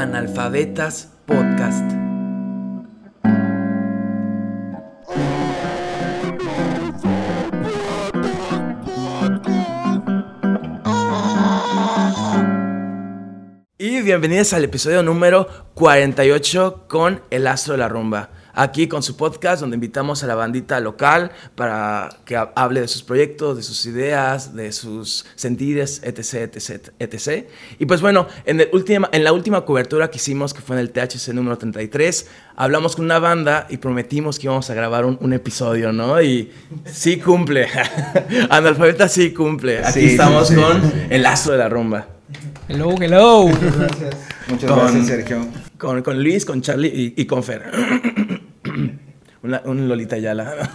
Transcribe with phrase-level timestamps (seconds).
[0.00, 1.92] Analfabetas Podcast.
[13.76, 19.16] Y bienvenidos al episodio número 48 con El Astro de la Rumba aquí con su
[19.16, 23.86] podcast donde invitamos a la bandita local para que hable de sus proyectos, de sus
[23.86, 27.46] ideas, de sus sentidos, etc, etc, etc.
[27.78, 30.80] Y pues bueno, en, el última, en la última cobertura que hicimos, que fue en
[30.80, 35.30] el THC número 33, hablamos con una banda y prometimos que íbamos a grabar un,
[35.32, 36.20] episodio, ¿no?
[36.20, 36.50] Y
[36.84, 37.68] sí cumple.
[38.50, 39.84] Analfabeta sí cumple.
[39.84, 42.06] Aquí estamos con el astro de la rumba.
[42.68, 43.46] Hello, hello.
[43.46, 44.16] Muchas gracias.
[44.48, 45.46] Muchas gracias, Sergio.
[45.78, 47.70] Con, con, Luis, con Charlie y, y con Fer.
[49.42, 50.70] Un Lolita Yala.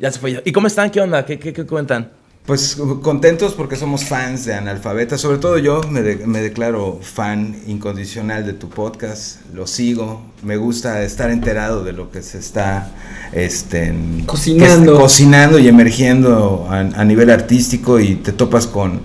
[0.00, 0.42] ya se fue.
[0.44, 0.90] ¿Y cómo están?
[0.90, 1.24] ¿Qué onda?
[1.24, 2.10] ¿Qué, qué, cuentan?
[2.46, 5.18] Pues contentos porque somos fans de Analfabeta.
[5.18, 9.40] Sobre todo yo me, me, declaro fan incondicional de tu podcast.
[9.54, 10.22] Lo sigo.
[10.42, 12.90] Me gusta estar enterado de lo que se está
[13.32, 13.94] este,
[14.26, 14.98] cocinando.
[14.98, 19.02] cocinando y emergiendo a, a, nivel artístico y te topas con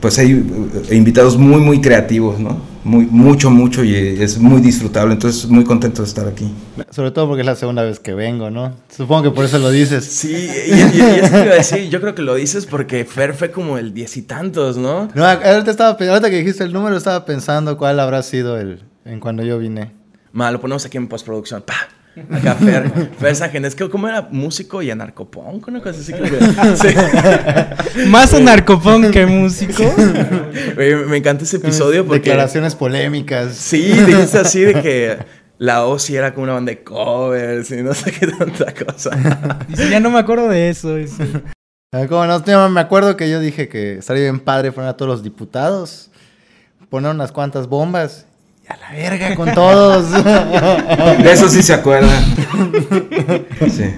[0.00, 0.32] pues hay
[0.90, 2.60] eh, invitados muy muy creativos, ¿no?
[2.88, 5.12] Muy, mucho, mucho y es muy disfrutable.
[5.12, 6.52] Entonces, muy contento de estar aquí.
[6.90, 8.74] Sobre todo porque es la segunda vez que vengo, ¿no?
[8.88, 10.04] Supongo que por eso lo dices.
[10.04, 11.90] Sí, y, y, eso te iba a decir.
[11.90, 15.08] Yo creo que lo dices porque Fer fue como el diez y tantos, ¿no?
[15.14, 19.20] No, ahorita, estaba, ahorita que dijiste el número, estaba pensando cuál habrá sido el en
[19.20, 19.92] cuando yo vine.
[20.32, 21.62] Ma, lo ponemos aquí en postproducción.
[21.62, 21.97] ¡Pah!
[22.30, 26.12] Acá Fer, Fer Es que como era músico y anarcopunk, una cosa así.
[26.76, 28.06] Sí.
[28.08, 29.82] Más anarcopunk que músico.
[30.76, 32.30] me encanta ese episodio porque...
[32.30, 33.54] Declaraciones polémicas.
[33.54, 35.18] Sí, dijiste así de que
[35.58, 39.10] la OSI era como una banda de covers y no sé qué tanta cosa.
[39.68, 40.96] Dice, ya no me acuerdo de eso.
[41.92, 45.10] Ah, como no, me acuerdo que yo dije que estaría bien padre poner a todos
[45.10, 46.10] los diputados,
[46.90, 48.27] poner unas cuantas bombas
[48.68, 50.10] a la verga con todos.
[51.22, 52.24] De eso sí se acuerdan.
[53.70, 53.94] Sí.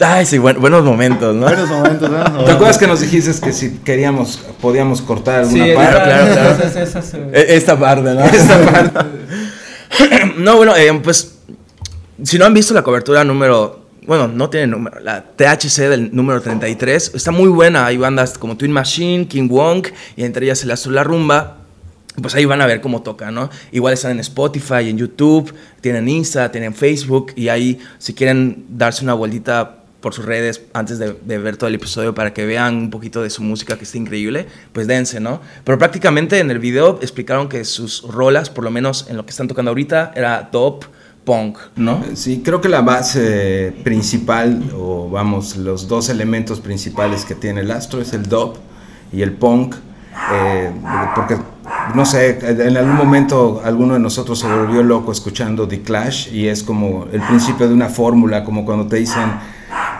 [0.00, 1.42] Ay, sí, buenos momentos, ¿no?
[1.46, 2.44] Buenos momentos, ¿no?
[2.44, 5.92] ¿Te acuerdas que nos dijiste que si queríamos, podíamos cortar alguna sí, parte?
[5.92, 8.24] Claro, claro, e, Esta parte, ¿no?
[8.24, 9.00] Esta parte.
[10.38, 11.38] no, bueno, eh, pues,
[12.22, 16.40] si no han visto la cobertura número bueno, no tiene número, la THC del número
[16.40, 19.86] 33, está muy buena, hay bandas como Twin Machine, King Wong,
[20.16, 21.57] y entre ellas el Azul La Rumba,
[22.20, 23.50] pues ahí van a ver cómo toca, ¿no?
[23.72, 29.04] Igual están en Spotify, en YouTube, tienen Insta, tienen Facebook y ahí si quieren darse
[29.04, 32.90] una vueltita por sus redes antes de, ver todo el episodio para que vean un
[32.90, 35.40] poquito de su música que está increíble, pues dense, ¿no?
[35.64, 39.30] Pero prácticamente en el video explicaron que sus rolas, por lo menos en lo que
[39.30, 40.84] están tocando ahorita, era top,
[41.24, 42.02] punk, ¿no?
[42.14, 47.70] Sí, creo que la base principal, o vamos, los dos elementos principales que tiene el
[47.70, 48.56] astro es el dub
[49.12, 49.74] y el punk,
[50.32, 50.72] eh,
[51.14, 51.36] porque
[51.94, 56.48] no sé, en algún momento alguno de nosotros se volvió loco escuchando The Clash y
[56.48, 59.30] es como el principio de una fórmula, como cuando te dicen,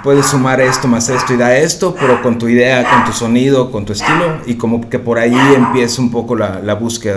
[0.03, 3.71] puedes sumar esto más esto y da esto, pero con tu idea, con tu sonido,
[3.71, 7.17] con tu estilo, y como que por ahí empieza un poco la, la búsqueda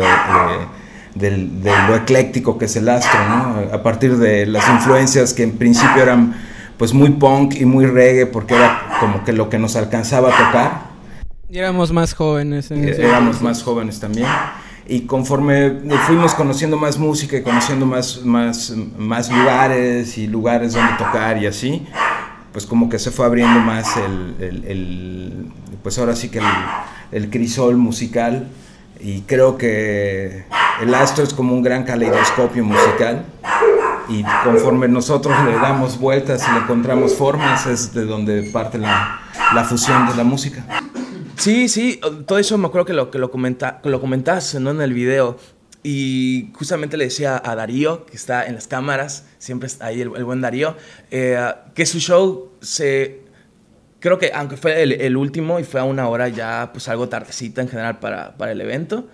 [1.16, 1.50] de,
[1.88, 3.74] lo ecléctico que es el astro, ¿no?
[3.74, 6.36] A partir de las influencias que en principio eran
[6.78, 10.46] pues muy punk y muy reggae, porque era como que lo que nos alcanzaba a
[10.46, 10.91] tocar
[11.52, 12.72] y éramos más jóvenes.
[12.72, 14.28] En ese éramos más jóvenes también.
[14.88, 20.94] Y conforme fuimos conociendo más música y conociendo más, más, más lugares y lugares donde
[20.94, 21.86] tocar y así,
[22.54, 25.52] pues como que se fue abriendo más el, el,
[25.84, 26.46] pues ahora sí que el,
[27.12, 28.48] el, crisol musical.
[29.00, 30.46] Y creo que
[30.82, 33.26] el astro es como un gran caleidoscopio musical.
[34.08, 39.22] Y conforme nosotros le damos vueltas y le encontramos formas, es de donde parte la,
[39.54, 40.66] la fusión de la música.
[41.42, 44.70] Sí, sí, todo eso me acuerdo que lo, que lo, comenta, lo comentaste ¿no?
[44.70, 45.38] en el video.
[45.82, 50.10] Y justamente le decía a Darío, que está en las cámaras, siempre está ahí el,
[50.10, 50.76] buen Darío,
[51.10, 53.22] eh, que su show se...
[54.00, 57.62] Creo que aunque fue el, último y fue a una hora ya pues algo tardecita
[57.62, 59.08] en general para, para el evento,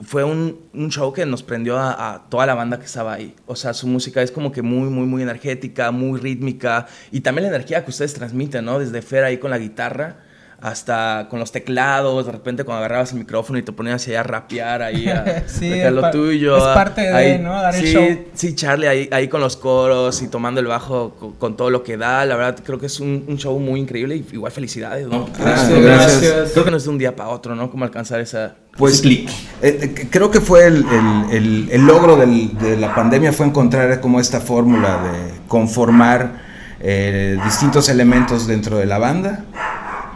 [0.00, 3.36] fue un, un, show que nos prendió a, a, toda la banda que estaba ahí.
[3.44, 7.42] O sea, su música es como que muy, muy, muy energética, muy rítmica y también
[7.42, 8.78] la energía que ustedes transmiten, ¿no?
[8.78, 10.23] Desde Fer ahí con la guitarra
[10.64, 14.22] hasta con los teclados, de repente cuando agarrabas el micrófono y te ponías ahí a
[14.22, 16.56] rapear ahí a, sí, lo tuyo.
[16.56, 17.52] Es parte de, ¿no?
[17.52, 18.24] Dar sí, el show.
[18.32, 21.98] Sí, Charlie ahí, ahí con los coros y tomando el bajo con, todo lo que
[21.98, 22.24] da.
[22.24, 25.28] La verdad creo que es un, un show muy increíble y igual felicidades, ¿no?
[25.38, 26.52] Gracias, gracias.
[26.52, 27.70] Creo que no es de un día para otro, ¿no?
[27.70, 28.54] Como alcanzar esa...
[28.78, 29.28] Pues clic.
[29.60, 30.86] Eh, eh, creo que fue el,
[31.30, 36.42] el, el, logro del, de la pandemia fue encontrar como esta fórmula de conformar
[36.80, 39.44] eh, distintos elementos dentro de la banda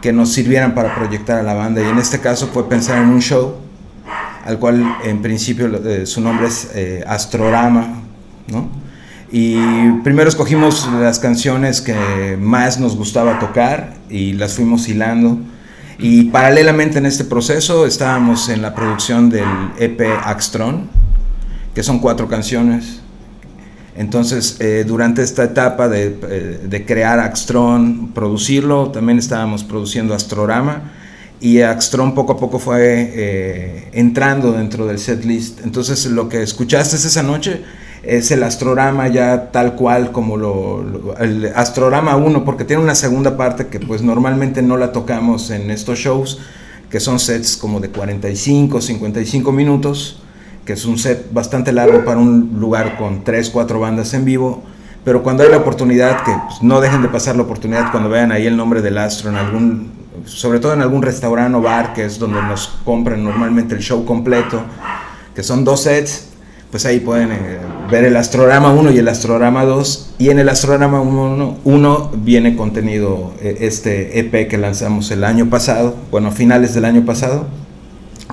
[0.01, 1.81] que nos sirvieran para proyectar a la banda.
[1.81, 3.55] Y en este caso fue pensar en un show
[4.45, 5.69] al cual en principio
[6.05, 6.69] su nombre es
[7.05, 8.01] Astrorama,
[8.47, 8.69] ¿no?
[9.31, 15.37] Y primero escogimos las canciones que más nos gustaba tocar y las fuimos hilando.
[15.99, 19.45] Y paralelamente en este proceso estábamos en la producción del
[19.77, 20.89] EP Axtron,
[21.75, 23.01] que son cuatro canciones.
[23.99, 30.93] Entonces, eh, durante esta etapa de, eh, de, crear Axtron, producirlo, también estábamos produciendo Astrorama
[31.41, 35.65] y Axtron poco a poco fue eh, entrando dentro del setlist.
[35.65, 37.61] Entonces, lo que escuchaste esa noche
[38.01, 43.35] es el astrorama ya tal cual como lo, el astrorama 1 porque tiene una segunda
[43.35, 46.39] parte que pues normalmente no la tocamos en estos shows
[46.89, 50.21] que son sets como de 45 55 minutos
[50.69, 54.61] que es un set bastante largo para un lugar con 3 4 bandas en vivo
[55.03, 58.31] pero cuando hay la oportunidad que pues, no dejen de pasar la oportunidad cuando vean
[58.31, 59.91] ahí el nombre del astro en algún
[60.25, 64.05] sobre todo en algún restaurante o bar que es donde nos compran normalmente el show
[64.05, 64.61] completo
[65.33, 66.27] que son dos sets
[66.69, 67.57] pues ahí pueden eh,
[67.89, 70.17] ver el Astrograma 1 y el Astrograma 2.
[70.19, 75.95] Y en el Astrograma 1, viene contenido eh, este EP que lanzamos el año pasado,
[76.11, 77.47] bueno, finales del año pasado,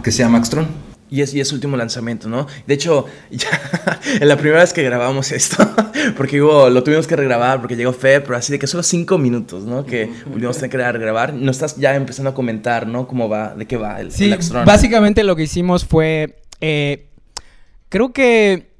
[0.04, 0.85] que se llama Axtron.
[1.08, 2.46] Y es, y es último lanzamiento, ¿no?
[2.66, 3.48] De hecho, ya,
[4.20, 5.56] en la primera vez que grabamos esto,
[6.16, 9.18] porque hubo, lo tuvimos que regrabar porque llegó Fe, pero así de que solo cinco
[9.18, 9.86] minutos, ¿no?
[9.86, 11.34] Que volvimos a tener que regrabar.
[11.34, 13.06] Nos estás ya empezando a comentar, ¿no?
[13.06, 13.54] ¿Cómo va?
[13.54, 14.32] ¿De qué va el, sí,
[14.64, 16.42] básicamente lo que hicimos fue...
[16.60, 17.08] Eh,
[17.88, 18.70] creo que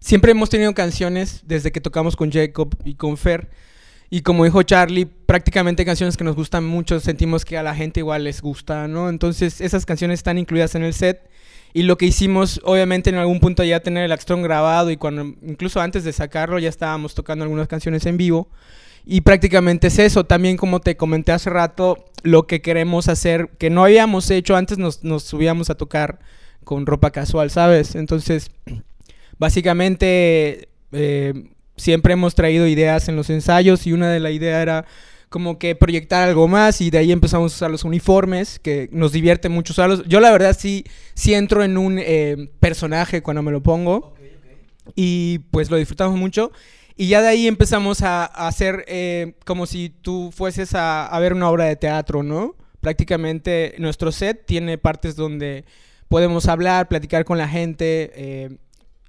[0.00, 3.48] siempre hemos tenido canciones desde que tocamos con Jacob y con Fer.
[4.10, 8.00] Y como dijo Charlie, prácticamente canciones que nos gustan mucho, sentimos que a la gente
[8.00, 9.08] igual les gusta, ¿no?
[9.08, 11.30] Entonces esas canciones están incluidas en el set.
[11.74, 15.34] Y lo que hicimos, obviamente en algún punto ya tener el Axtron grabado y cuando
[15.42, 18.48] incluso antes de sacarlo ya estábamos tocando algunas canciones en vivo.
[19.04, 20.24] Y prácticamente es eso.
[20.24, 24.78] También como te comenté hace rato, lo que queremos hacer, que no habíamos hecho, antes
[24.78, 26.20] nos, nos subíamos a tocar
[26.64, 27.94] con ropa casual, ¿sabes?
[27.94, 28.50] Entonces
[29.38, 31.34] Básicamente, eh,
[31.76, 34.84] siempre hemos traído ideas en los ensayos y una de las ideas era
[35.34, 39.10] como que proyectar algo más y de ahí empezamos a usar los uniformes, que nos
[39.10, 40.04] divierte mucho usarlos.
[40.06, 40.84] Yo la verdad sí,
[41.14, 44.14] sí entro en un eh, personaje cuando me lo pongo
[44.94, 46.52] y pues lo disfrutamos mucho.
[46.96, 51.32] Y ya de ahí empezamos a, hacer eh, como si tú fueses a, a, ver
[51.32, 52.54] una obra de teatro, ¿no?
[52.78, 55.64] Prácticamente nuestro set tiene partes donde
[56.06, 58.56] podemos hablar, platicar con la gente,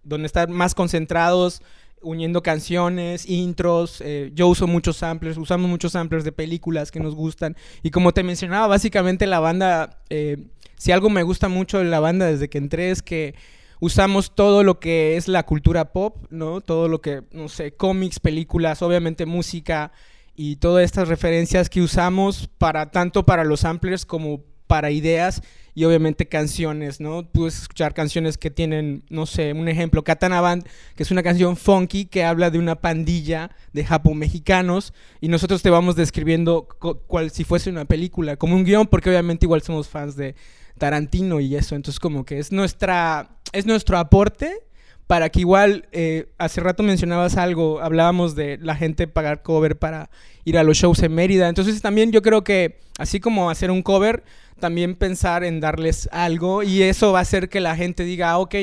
[0.02, 1.62] donde estar más concentrados,
[2.02, 4.02] uniendo canciones, intros.
[4.02, 7.56] Eh, yo uso muchos samplers, usamos muchos samplers de películas que nos gustan.
[7.84, 10.38] Y como te mencionaba, básicamente la banda, eh,
[10.78, 13.36] si algo me gusta mucho de la banda desde que entré es que
[13.80, 16.62] usamos todo lo que es la cultura pop, ¿no?
[16.62, 19.92] Todo lo que, no sé, cómics, películas, obviamente música
[20.36, 25.42] y todas estas referencias que usamos para tanto para los samplers como para ideas
[25.76, 27.30] y obviamente canciones, ¿no?
[27.30, 31.58] Puedes escuchar canciones que tienen, no sé, un ejemplo, Katana Band, que es una canción
[31.58, 36.68] funky que habla de una pandilla de japo-mexicanos y nosotros te vamos describiendo
[37.08, 40.36] cual si fuese una película, como un guion, porque obviamente igual somos fans de
[40.78, 44.66] Tarantino y eso, entonces como que es nuestra, es nuestro aporte
[45.08, 50.10] para que igual, eh, hace rato mencionabas algo, hablábamos de la gente pagar cover para
[50.46, 53.84] ir a los shows en Mérida, entonces también yo creo que así como hacer un
[53.84, 54.24] cover,
[54.60, 58.40] también pensar en darles algo y eso va a hacer que la gente diga, ah,
[58.40, 58.56] ok,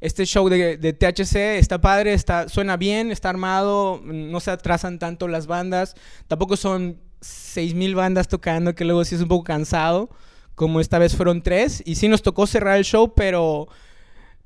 [0.00, 5.28] este show de, THC está padre, está, suena bien, está armado, no se atrasan tanto
[5.28, 5.94] las bandas,
[6.26, 10.10] tampoco son 6.000 bandas tocando que luego sí es un poco cansado,
[10.54, 13.68] como esta vez fueron tres, y sí nos tocó cerrar el show, pero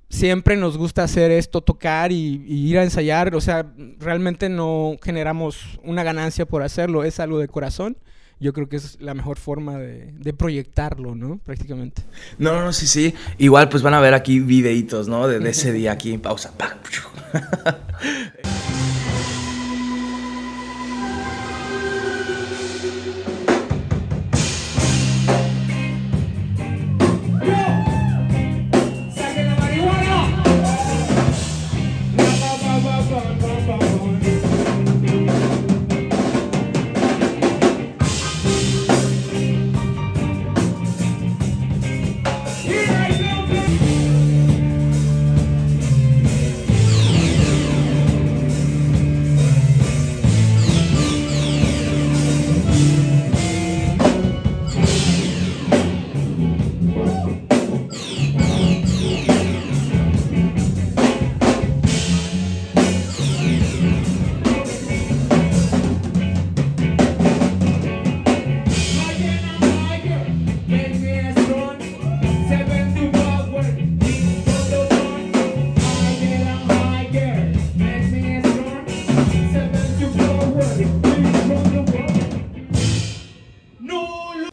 [0.08, 3.34] siempre nos gusta hacer esto, tocar y, y, ir a ensayar.
[3.34, 3.66] O sea,
[3.98, 7.96] realmente no generamos una ganancia por hacerlo, es algo de corazón
[8.38, 11.38] yo creo que es la mejor forma de, de, proyectarlo, ¿no?
[11.38, 12.02] Prácticamente.
[12.38, 13.14] No, no, sí, sí.
[13.38, 15.26] Igual pues van a ver aquí videitos, ¿no?
[15.26, 16.52] De, de ese día aquí en pausa.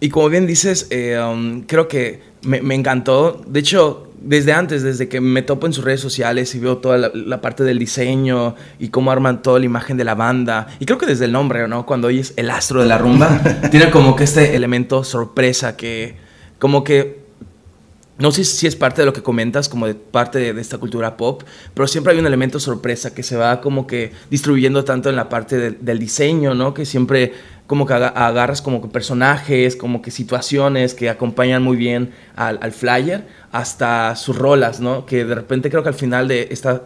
[0.03, 3.41] Y como bien dices, eh, um, creo que me, me encantó.
[3.48, 6.98] De hecho, desde antes, desde que me topo en sus redes sociales y veo toda
[6.98, 10.67] la, parte del diseño y cómo arman toda la imagen de la banda.
[10.81, 11.86] Y creo que desde el nombre, ¿no?
[11.86, 13.39] Cuando oyes el astro de la rumba,
[13.72, 16.17] tiene como que este elemento sorpresa que,
[16.60, 17.24] como que,
[18.17, 21.15] no sé si es parte de lo que comentas, como de parte de, esta cultura
[21.15, 21.43] pop,
[21.74, 25.29] pero siempre hay un elemento sorpresa que se va como que distribuyendo tanto en la
[25.29, 26.74] parte del diseño, ¿no?
[26.74, 27.31] Que siempre
[27.73, 32.71] como que agarras como que personajes, como que situaciones que acompañan muy bien al, al
[32.71, 35.07] flyer hasta sus rolas, ¿no?
[35.07, 36.83] Que de repente creo que al final de esta,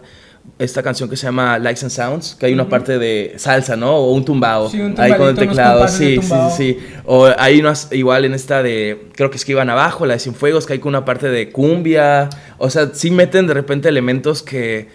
[0.60, 3.98] esta canción que se llama Likes and Sounds, que hay una parte de salsa, ¿no?
[3.98, 4.70] O un tumbao.
[4.70, 5.90] Sí, un ahí con el teclado.
[5.90, 9.70] Sí, sí, sí, O hay unas, igual en esta de, creo que es que iban
[9.70, 12.30] abajo, la de Sin Fuegos, que hay con una parte de cumbia.
[12.60, 14.88] O sea, sí meten de repente elementos que,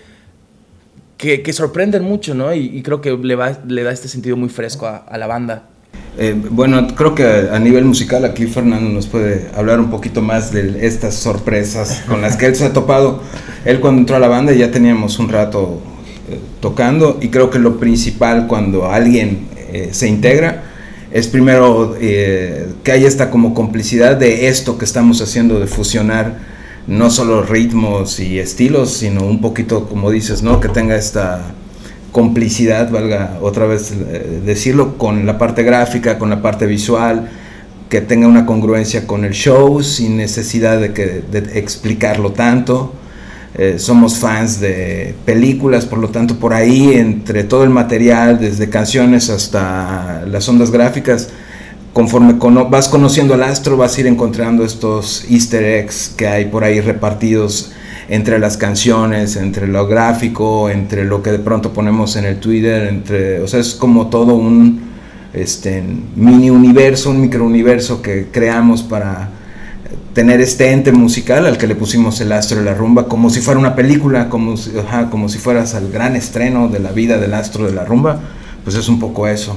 [1.19, 2.55] que, sorprenden mucho, ¿no?
[2.55, 5.69] Y, creo que le, va, le da este sentido muy fresco a la banda.
[6.19, 10.53] Eh, bueno, creo que a nivel musical aquí Fernando nos puede hablar un poquito más
[10.53, 13.23] de estas sorpresas con las que él se ha topado.
[13.65, 15.81] Él cuando entró a la banda ya teníamos un rato
[16.29, 20.65] eh, tocando y creo que lo principal cuando alguien eh, se integra
[21.11, 26.39] es primero que haya esta como complicidad de esto que estamos haciendo de fusionar
[26.87, 30.61] no solo ritmos y estilos, sino un poquito como dices, ¿no?
[30.61, 31.55] Que tenga esta
[32.13, 37.31] complicidad, valga otra vez eh, decirlo, con la parte gráfica, con la parte visual,
[37.89, 42.93] que tenga una congruencia con el show sin necesidad de, que, explicarlo tanto.
[43.55, 48.71] Eh, somos fans de películas, por lo tanto por ahí entre todo el material, desde
[48.71, 51.29] canciones hasta las ondas gráficas,
[51.93, 52.35] conforme
[52.71, 56.81] vas conociendo al astro vas a ir encontrando estos easter eggs que hay por ahí
[56.81, 57.73] repartidos
[58.09, 62.89] entre las canciones, entre lo gráfico, entre lo que de pronto ponemos en el Twitter,
[62.89, 64.81] entre, o sea, es como todo un
[65.33, 65.83] este,
[66.17, 69.31] mini universo, un microuniverso que creamos para
[70.15, 73.41] tener este ente musical al que le pusimos el astro de la rumba, como si
[73.41, 74.73] fuera una película, como si,
[75.11, 78.21] como si fueras al gran estreno de la vida del astro de la rumba,
[78.65, 79.57] pues es un poco eso.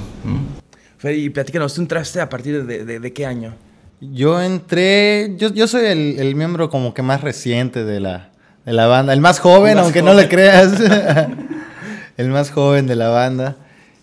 [0.98, 3.54] Freddy, platícanos, ¿tú entraste a partir de, de, qué año?
[4.00, 8.32] Yo entré, yo, yo soy el, el, miembro como que más reciente de la,
[8.66, 9.14] de la banda.
[9.14, 10.74] El más joven, aunque no le creas.
[12.18, 13.58] el más joven de la banda.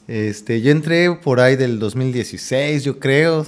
[0.08, 3.44] Este, yo entré por ahí del 2016, yo creo.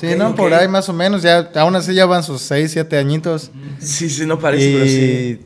[0.00, 0.34] sí, ¿no?
[0.34, 1.22] Por ahí más o menos.
[1.22, 3.50] Ya, aún así ya van sus 6, 7 añitos.
[3.78, 5.40] Sí, sí, no parece, y, pero sí.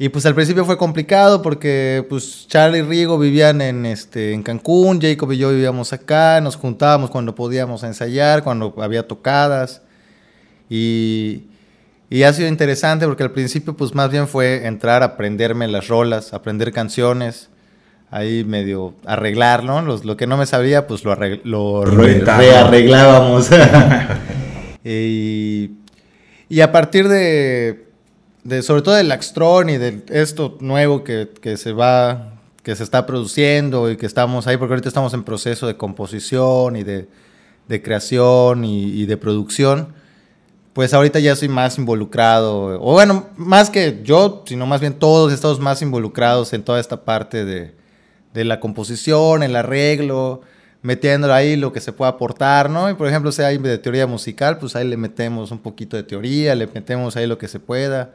[0.00, 4.44] Y pues al principio fue complicado porque pues Charlie y Rigo vivían en, este, en
[4.44, 9.82] Cancún, Jacob y yo vivíamos acá, nos juntábamos cuando podíamos ensayar, cuando había tocadas.
[10.70, 11.47] Y,
[12.10, 15.88] y ha sido interesante porque al principio pues más bien fue entrar a aprenderme las
[15.88, 17.50] rolas, aprender canciones,
[18.10, 19.82] ahí medio arreglar, ¿no?
[19.82, 23.50] lo que no me sabía pues lo, lo rearreglábamos.
[24.84, 25.72] y,
[26.48, 27.88] y, a partir de,
[28.42, 32.84] de, sobre todo del Axtron y de esto nuevo que, que se va, que se
[32.84, 37.06] está produciendo y que estamos ahí, porque ahorita estamos en proceso de composición y de,
[37.68, 39.88] de creación y, y de producción
[40.78, 45.32] pues ahorita ya soy más involucrado, o bueno, más que yo, sino más bien todos
[45.32, 47.74] estamos más involucrados en toda esta parte de,
[48.44, 50.42] la composición, el arreglo,
[50.82, 52.88] metiendo ahí lo que se pueda aportar, ¿no?
[52.88, 56.04] Y por ejemplo, si hay de teoría musical, pues ahí le metemos un poquito de
[56.04, 58.14] teoría, le metemos ahí lo que se pueda.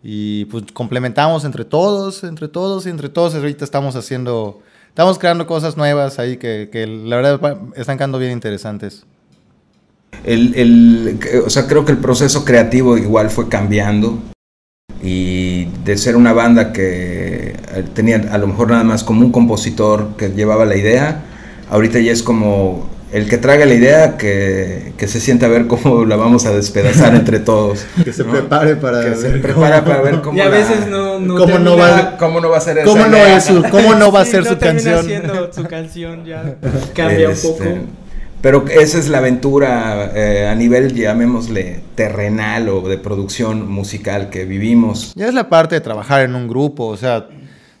[0.00, 3.34] Y pues complementamos entre todos, entre todos y entre todos.
[3.34, 8.30] Ahorita estamos haciendo, estamos creando cosas nuevas ahí que, que la verdad están quedando bien
[8.30, 9.04] interesantes.
[10.24, 14.18] El, el, o sea, creo que el proceso creativo igual fue cambiando
[15.02, 19.32] y de ser una banda que eh, tenía a lo mejor nada más como un
[19.32, 21.22] compositor que llevaba la idea,
[21.70, 25.66] ahorita ya es como el que traga la idea que, que se sienta a ver
[25.66, 27.86] cómo la vamos a despedazar entre todos.
[28.04, 31.18] Que se prepare para que ver se prepara para ver cómo y a veces no,
[31.18, 34.12] no cómo, no va, cómo no va a ser cómo no, es su, cómo no
[34.12, 35.06] va a ser su canción.
[35.52, 36.56] su canción ya
[36.94, 37.64] cambia un poco.
[38.40, 44.44] Pero esa es la aventura eh, a nivel, llamémosle, terrenal o de producción musical que
[44.44, 45.12] vivimos.
[45.16, 47.28] Ya es la parte de trabajar en un grupo, o sea,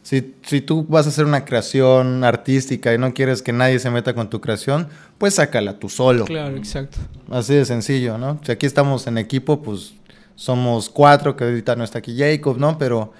[0.02, 3.90] si, si, tú vas a hacer una creación artística y no quieres que nadie se
[3.90, 4.88] meta con tu creación,
[5.18, 6.24] pues sácala tú solo.
[6.24, 6.98] Claro, exacto.
[7.30, 8.40] Así de sencillo, ¿no?
[8.42, 9.92] Si aquí estamos en equipo, pues
[10.34, 12.78] somos cuatro, que ahorita no está aquí Jacob, ¿no?
[12.78, 13.12] Pero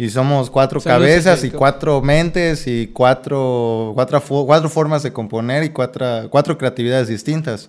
[0.00, 5.68] y somos cuatro cabezas y cuatro mentes y cuatro, cuatro, cuatro, formas de componer y
[5.68, 7.68] cuatro, cuatro creatividades distintas.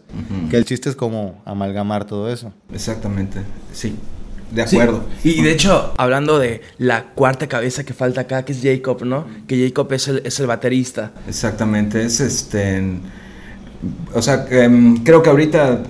[0.49, 2.53] Que el chiste es como amalgamar todo eso.
[2.73, 3.41] Exactamente,
[3.73, 3.95] sí.
[4.49, 5.03] De acuerdo.
[5.25, 9.25] Y de hecho, hablando de la cuarta cabeza que falta acá, que es Jacob, ¿no?
[9.45, 11.11] Que Jacob es el, es el baterista.
[11.27, 12.81] Exactamente, es este...
[14.13, 15.83] O sea, em, creo que ahorita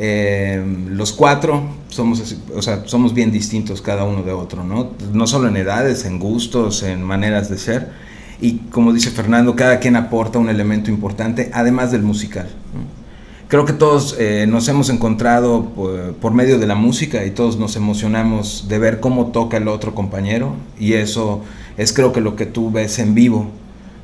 [0.00, 1.60] Eh, los cuatro
[1.98, 4.92] somos, o sea, somos bien distintos cada uno de otro, ¿no?
[5.12, 7.90] No solo en edades, en gustos, en maneras de ser.
[8.40, 12.48] Y como dice Fernando, cada quien aporta un elemento importante, además del musical.
[13.48, 17.58] Creo que todos eh, nos hemos encontrado por, por, medio de la música y todos
[17.58, 21.42] nos emocionamos de ver cómo toca el otro compañero y eso
[21.78, 23.48] es creo que lo que tú ves en vivo.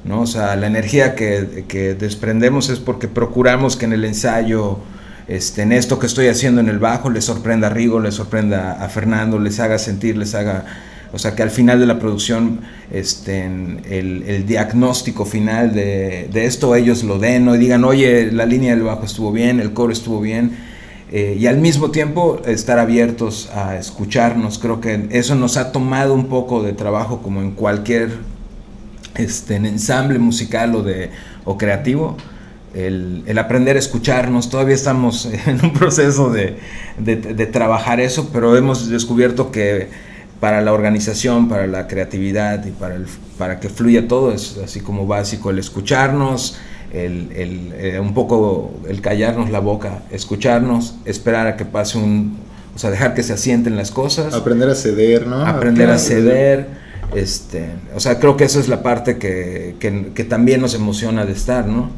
[0.04, 0.22] ¿no?
[0.22, 4.78] O sea, la energía que, que desprendemos es porque procuramos que en el ensayo
[5.26, 8.73] este, en esto que estoy haciendo en el bajo le sorprenda a Rigo, le sorprenda
[8.73, 10.64] a Fernando, les haga sentir, les haga,
[11.12, 16.45] o sea, que al final de la producción este, el, el, diagnóstico final de, de,
[16.45, 17.54] esto ellos lo den ¿no?
[17.54, 20.57] digan, oye, la línea del bajo estuvo bien, el coro estuvo bien,
[21.11, 24.59] eh, y al mismo tiempo estar abiertos a escucharnos.
[24.59, 28.11] Creo que eso nos ha tomado un poco de trabajo como en cualquier
[29.14, 31.11] este, ensamble musical o, de,
[31.45, 32.16] o creativo
[32.75, 34.50] el, aprender a escucharnos.
[34.50, 36.57] Todavía estamos en un proceso de,
[37.52, 39.88] trabajar eso, pero hemos descubierto que
[40.40, 43.07] para la organización, para la creatividad y para, el,
[43.38, 46.59] para que fluya todo es así como básico el escucharnos,
[46.93, 52.45] el, eh, un poco el callarnos la boca, escucharnos, esperar a que pase un...
[52.75, 54.35] O sea, dejar que se asienten las cosas.
[54.35, 55.47] Aprender a ceder, ¿no?
[55.47, 56.66] Aprender a ceder.
[57.14, 61.25] Este, o sea, creo que esa es la parte que, que, que también nos emociona
[61.25, 61.90] de estar, ¿no?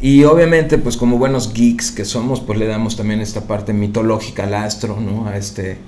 [0.00, 4.44] Y obviamente, pues como buenos geeks que somos, pues le damos también esta parte mitológica
[4.44, 5.26] al astro, ¿no?
[5.26, 5.78] A este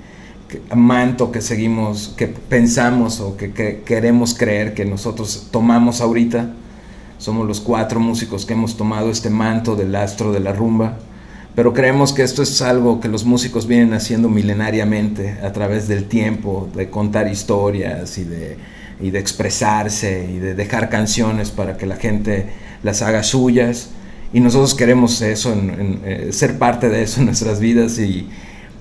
[0.73, 6.53] manto que seguimos, que pensamos o que, queremos creer que nosotros tomamos ahorita.
[7.19, 10.97] Somos los cuatro músicos que hemos tomado este manto del astro de la rumba.
[11.53, 16.05] Pero creemos que esto es algo que los músicos vienen haciendo milenariamente a través del
[16.05, 18.57] tiempo, de contar historias y de,
[19.01, 22.47] y de expresarse y de dejar canciones para que la gente
[22.81, 23.91] las haga suyas
[24.33, 28.27] y nosotros queremos eso, en, eh, ser parte de eso en nuestras vidas y,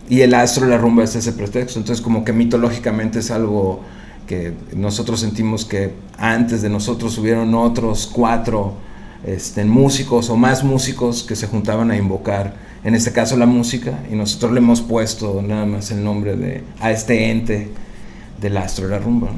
[0.08, 1.78] y el astro, la rumba es ese pretexto.
[1.78, 3.82] Entonces como que mitológicamente es algo
[4.26, 8.74] que nosotros sentimos que antes de nosotros hubieron otros cuatro
[9.24, 13.98] este, músicos o más músicos que se juntaban a invocar, en este caso la música,
[14.10, 17.70] y nosotros le hemos puesto nada más el nombre de, a este ente
[18.40, 19.28] del astro de la rumba.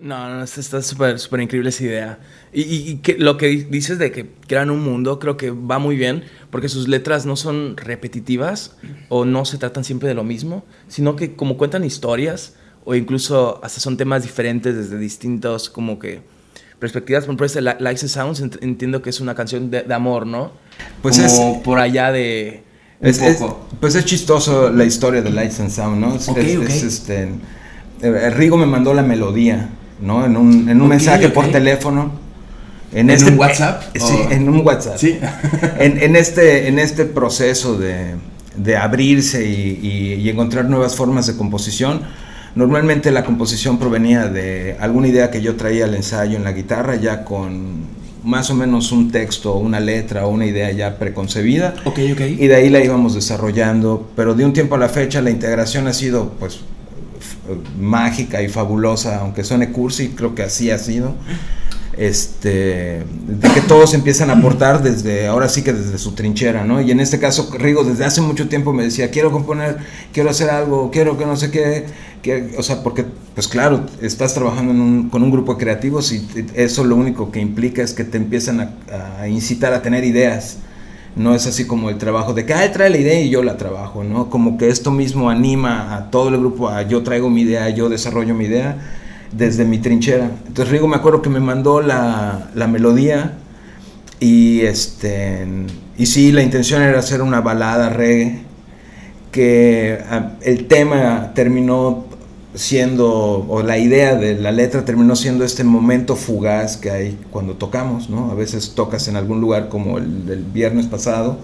[0.00, 2.18] No, no, está súper, súper increíble esa idea.
[2.52, 6.22] Y, que, lo que dices de que crean un mundo, creo que va muy bien,
[6.50, 8.76] porque sus letras no son repetitivas
[9.08, 13.60] o no se tratan siempre de lo mismo, sino que como cuentan historias o incluso
[13.64, 16.20] hasta son temas diferentes desde distintos como que
[16.78, 17.24] perspectivas.
[17.24, 20.52] Por ejemplo, este Lights and Sounds entiendo que es una canción de, amor, ¿no?
[21.02, 21.40] Pues es...
[21.64, 22.62] por allá de...
[23.00, 23.20] Es,
[23.80, 26.14] pues es chistoso la historia de Lights and Sound, ¿no?
[26.14, 26.28] Es,
[26.84, 27.30] este...
[28.00, 30.24] Eh, Rigo me mandó la melodía ¿no?
[30.24, 32.12] En un, en un mensaje por teléfono.
[32.92, 33.82] En, este, un WhatsApp?
[33.94, 34.96] sí, en un WhatsApp.
[34.96, 35.18] Sí.
[35.78, 38.14] en, en, este, en este proceso de,
[38.56, 42.00] de abrirse y, y, encontrar nuevas formas de composición,
[42.54, 46.96] normalmente la composición provenía de alguna idea que yo traía al ensayo en la guitarra,
[46.96, 51.74] ya con más o menos un texto, una letra o una idea ya preconcebida.
[51.84, 52.20] Ok, ok.
[52.20, 55.86] Y de ahí la íbamos desarrollando, pero de un tiempo a la fecha la integración
[55.86, 56.60] ha sido pues
[57.78, 61.14] mágica y fabulosa, aunque suene cursi, creo que así ha sido.
[61.98, 66.80] Este, de que todos empiezan a aportar desde, ahora sí que desde su trinchera, ¿no?
[66.80, 69.78] Y en este caso, Rigo desde hace mucho tiempo me decía, quiero componer,
[70.12, 71.86] quiero hacer algo, quiero que no sé qué,
[72.22, 76.84] que, o sea, porque, pues claro, estás trabajando con un grupo de creativos y eso
[76.84, 80.58] lo único que implica es que te empiezan a, a incitar a tener ideas
[81.18, 83.56] no es así como el trabajo de que, ah, trae la idea y yo la
[83.56, 84.30] trabajo, ¿no?
[84.30, 87.88] Como que esto mismo anima a todo el grupo a yo traigo mi idea, yo
[87.88, 88.76] desarrollo mi idea
[89.32, 90.30] desde mi trinchera.
[90.46, 93.34] Entonces Rigo me acuerdo que me mandó la, la melodía
[94.20, 95.46] y este
[95.96, 98.40] y sí, la intención era hacer una balada reggae
[99.32, 102.07] que ah, el tema terminó
[102.54, 107.54] siendo, o la idea de la letra terminó siendo este momento fugaz que hay cuando
[107.54, 108.30] tocamos, ¿no?
[108.30, 111.38] A veces tocas en algún lugar como el del viernes pasado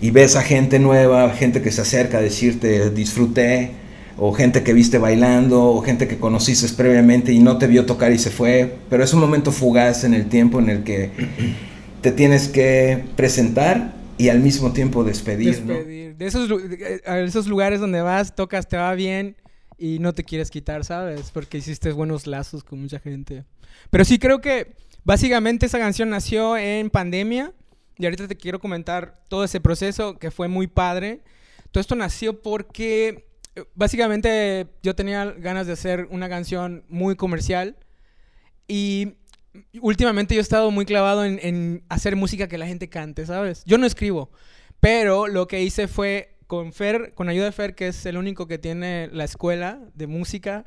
[0.00, 3.72] y ves a gente nueva, gente que se acerca a decirte disfruté,
[4.18, 8.12] o gente que viste bailando, o gente que conociste previamente y no te vio tocar
[8.12, 11.10] y se fue, pero es un momento fugaz en el tiempo en el que
[12.00, 15.62] te tienes que presentar y al mismo tiempo despedir.
[15.62, 16.16] despedir.
[16.16, 16.48] De esos,
[17.04, 19.36] esos lugares donde vas, tocas, te va bien
[19.78, 21.30] y no te quieres quitar, ¿sabes?
[21.30, 23.44] Porque hiciste buenos lazos con mucha gente.
[23.90, 27.52] Pero sí creo que básicamente esa canción nació en pandemia
[27.98, 31.20] y ahorita te quiero comentar todo ese proceso que fue muy padre.
[31.70, 37.76] Todo esto nació porque eh, básicamente yo tenía ganas de hacer una canción muy comercial
[38.68, 39.14] y
[39.80, 43.62] últimamente yo he estado muy clavado en, en hacer música que la gente cante, ¿sabes?
[43.64, 44.30] Yo no escribo,
[44.80, 48.46] Pero lo que hice fue con Fer, con ayuda de Fer, que es el único
[48.46, 50.64] que tiene la escuela de música.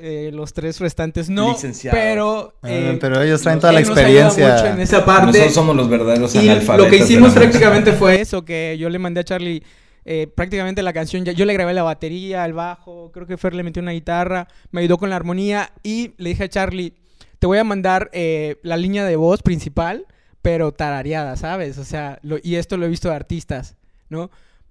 [0.00, 1.96] eh, los tres restantes no, Licenciado.
[1.98, 2.54] pero...
[2.62, 4.70] Ah, eh, pero ellos traen toda la experiencia.
[4.72, 5.26] en esa parte.
[5.26, 6.78] Nosotros somos los verdaderos Y analfabetas.
[6.86, 9.62] lo que hicimos prácticamente fue eso, que yo le mandé a Charlie
[10.04, 13.62] eh, prácticamente la canción, yo le grabé la batería, el bajo, creo que Fer le
[13.64, 16.94] metió una guitarra, me ayudó con la armonía y le dije a Charlie,
[17.40, 20.06] te voy a mandar eh, la línea de voz principal,
[20.42, 21.76] pero tarareada, ¿sabes?
[21.76, 23.76] O sea, lo- y esto lo he visto de artistas,
[24.08, 24.30] ¿no?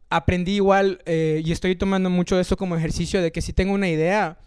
[0.10, 3.90] Aprendí igual eh, y estoy tomando mucho eso como ejercicio de que si tengo una
[3.90, 4.38] idea,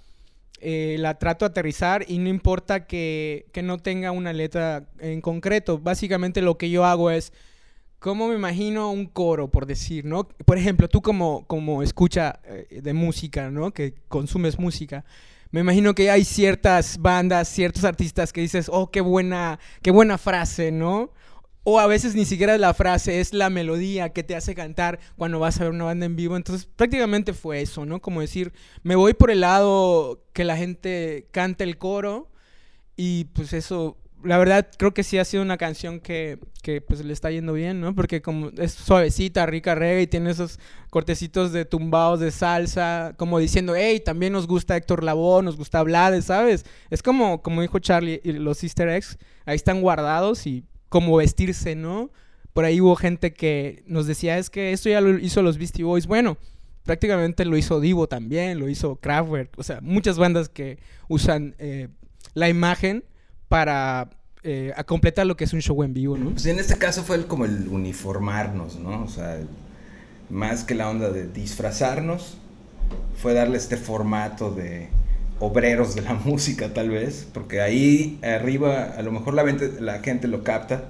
[0.63, 5.21] eh, la trato de aterrizar y no importa que, que no tenga una letra en
[5.21, 5.79] concreto.
[5.79, 7.33] Básicamente lo que yo hago es,
[7.99, 10.25] ¿cómo me imagino un coro, por decir, ¿no?
[10.25, 13.73] Por ejemplo, tú como, como escucha eh, de música, ¿no?
[13.73, 15.05] Que consumes música.
[15.51, 20.17] Me imagino que hay ciertas bandas, ciertos artistas que dices, oh, qué buena, qué buena
[20.17, 21.11] frase, ¿no?
[21.63, 25.39] O a veces ni siquiera la frase, es la melodía que te hace cantar cuando
[25.39, 26.37] vas a ver una banda en vivo.
[26.37, 28.01] Entonces, prácticamente fue eso, ¿no?
[28.01, 32.31] Como decir, me voy por el lado que la gente cante el coro
[32.97, 37.05] y pues eso, la verdad creo que sí ha sido una canción que, que pues
[37.05, 37.95] le está yendo bien, ¿no?
[37.95, 40.59] Porque como es suavecita, rica reggae y tiene esos
[40.91, 45.83] cortecitos de tumbados de salsa, como diciendo, hey, también nos gusta Héctor Lavoe, nos gusta
[45.83, 46.65] Blades, ¿sabes?
[46.91, 52.11] Es como, como dijo Charlie, los easter eggs ahí están guardados y como vestirse, ¿no?
[52.53, 55.85] Por ahí hubo gente que nos decía, es que esto ya lo hizo los Beastie
[55.85, 56.07] Boys.
[56.07, 56.37] Bueno,
[56.85, 61.89] prácticamente lo hizo Divo también, lo hizo Kraftwerk, o sea, muchas bandas que usan eh,
[62.35, 63.05] la imagen
[63.49, 64.11] para
[64.43, 66.31] eh, completar lo que es un show en vivo, ¿no?
[66.31, 69.05] Pues en este caso fue el- como el uniformarnos, ¿no?
[69.05, 69.39] O sea,
[70.29, 72.39] más que la onda de disfrazarnos,
[73.17, 74.89] fue darle este formato de
[75.41, 79.99] obreros de la música, tal vez, porque ahí arriba a lo mejor la, vente- la
[80.01, 80.85] gente lo capta,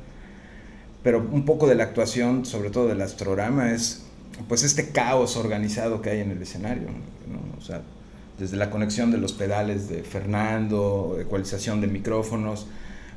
[1.03, 4.03] pero un poco de la actuación, sobre todo del astrorama, es
[4.49, 6.89] pues este caos organizado que hay en el escenario.
[7.59, 7.83] O sea,
[8.39, 12.67] desde la conexión de los pedales de Fernando, ecualización de micrófonos,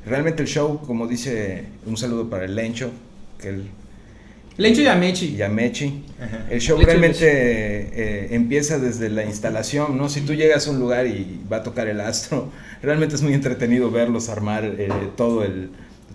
[0.06, 2.90] realmente el show, como dice, un saludo para el Lencho,
[3.40, 3.70] que él
[4.56, 5.26] Lencho y Amechi.
[5.36, 6.04] y a Mechi.
[6.48, 10.08] El show Leche, realmente eh, empieza desde la instalación, ¿no?
[10.08, 12.50] Si tú llegas a un lugar y va a tocar el astro,
[12.82, 15.70] realmente es muy entretenido verlos armar eh, todo, el,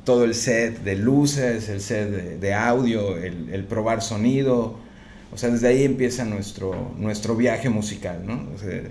[0.06, 4.78] todo el set de luces, el set de, de audio, el, el probar sonido.
[5.32, 8.48] O sea, desde ahí empieza nuestro, nuestro viaje musical, ¿no?
[8.56, 8.82] O sea,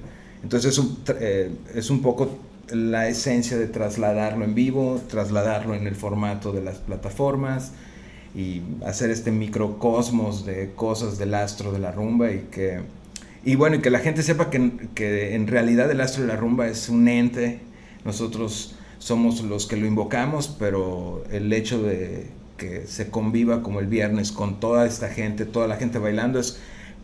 [0.42, 2.38] entonces es un, eh, es un poco
[2.70, 7.72] la esencia de trasladarlo en vivo, trasladarlo en el formato de las plataformas
[8.38, 12.82] y hacer este microcosmos de cosas del astro de la rumba y que
[13.44, 16.36] y bueno y que la gente sepa que, que en realidad el astro de la
[16.36, 17.58] rumba es un ente.
[18.04, 23.88] Nosotros somos los que lo invocamos pero el hecho de que se conviva como el
[23.88, 26.60] viernes con toda esta gente toda la gente bailando es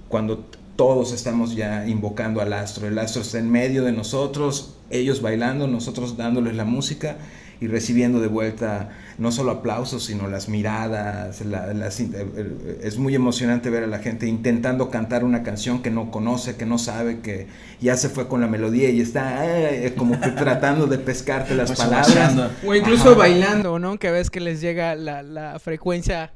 [0.09, 0.45] cuando
[0.77, 2.87] todos estamos ya invocando al astro.
[2.87, 7.17] El astro está en medio de nosotros ellos bailando nosotros dándoles la música
[7.65, 11.41] y recibiendo de vuelta no solo aplausos, sino las miradas.
[11.45, 15.43] la- las in- eh, eh, es muy emocionante ver a la gente intentando cantar una
[15.43, 17.47] canción que no conoce, que no sabe, que
[17.81, 21.71] ya se fue con la melodía y está eh, como que tratando de pescarte las
[21.71, 22.51] Pues, palabras.
[22.67, 23.19] O incluso Ajá.
[23.19, 23.99] bailando, ¿no?
[23.99, 26.33] Que ves que les llega la, la frecuencia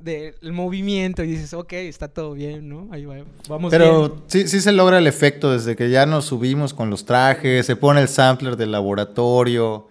[0.00, 2.88] del movimiento y dices, ok, está todo bien, ¿no?
[2.90, 3.16] Ahí va,
[3.48, 3.82] vamos bien.
[3.82, 7.64] Pero sí, sí se logra el efecto desde que ya nos subimos con los trajes,
[7.64, 9.88] se pone el sampler del laboratorio.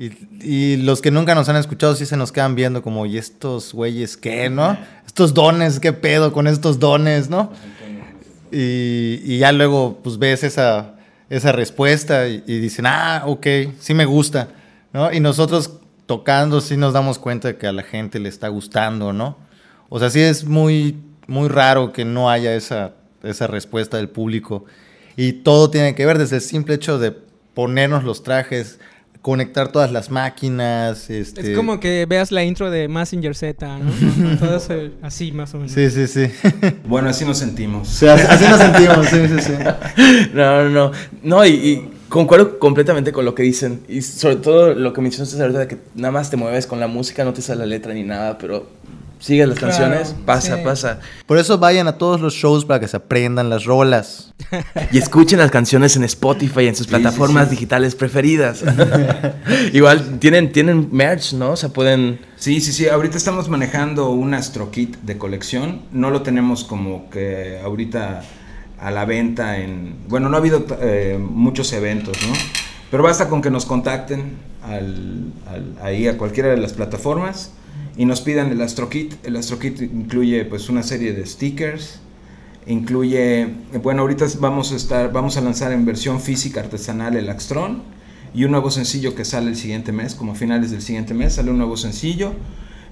[0.00, 3.18] Y, y los que nunca nos han escuchado sí se nos quedan viendo como, ¿y
[3.18, 4.78] estos güeyes qué, no?
[5.06, 7.52] Estos dones, ¿qué pedo con estos dones, no?
[8.50, 10.94] Y, y ya luego pues ves esa,
[11.28, 13.46] esa respuesta y, y dicen, ah, ok,
[13.78, 14.48] sí me gusta,
[14.94, 15.12] ¿no?
[15.12, 15.72] Y nosotros
[16.06, 19.36] tocando sí nos damos cuenta de que a la gente le está gustando, ¿no?
[19.90, 24.64] O sea, sí es muy, muy raro que no haya esa, esa respuesta del público.
[25.14, 27.12] Y todo tiene que ver desde el simple hecho de
[27.52, 28.80] ponernos los trajes,
[29.22, 31.10] conectar todas las máquinas.
[31.10, 31.52] Este...
[31.52, 34.38] Es como que veas la intro de Massinger Z, ¿no?
[34.38, 34.58] Todo
[35.02, 35.72] así más o menos.
[35.72, 36.26] Sí, sí, sí.
[36.86, 37.88] Bueno, así nos sentimos.
[37.88, 39.52] O sea, así nos sentimos, sí, sí, sí.
[40.34, 40.92] No, no, no.
[41.22, 43.82] No, y, y concuerdo completamente con lo que dicen.
[43.88, 46.86] Y sobre todo lo que mencionaste ahorita de que nada más te mueves con la
[46.86, 48.66] música, no te sale la letra ni nada, pero
[49.20, 50.62] sigues las Claro, canciones, pasa, sí.
[50.64, 50.98] pasa.
[51.26, 54.32] Por eso vayan a todos los shows para que se aprendan las rolas.
[54.90, 57.56] Y escuchen las canciones en Spotify, en sus Sí, plataformas sí, sí.
[57.56, 58.64] digitales preferidas.
[59.72, 61.50] Igual tienen, tienen merch, ¿no?
[61.52, 62.20] O sea, pueden...
[62.36, 62.88] Sí, sí, sí.
[62.88, 65.82] Ahorita estamos manejando un Astro Kit de colección.
[65.92, 68.22] No lo tenemos como que ahorita
[68.80, 69.96] a la venta en...
[70.08, 72.32] Bueno, no ha habido eh, muchos eventos, ¿no?
[72.90, 77.52] Pero basta con que nos contacten al, al- ahí a cualquiera de las plataformas
[77.96, 79.26] y nos pidan el AstroKit.
[79.26, 82.00] El AstroKit incluye pues una serie de stickers,
[82.66, 83.48] incluye,
[83.82, 87.82] bueno, ahorita vamos a estar, vamos a lanzar en versión física artesanal el Axtron
[88.34, 91.34] y un nuevo sencillo que sale el siguiente mes, como a finales del siguiente mes,
[91.34, 92.32] sale un nuevo sencillo.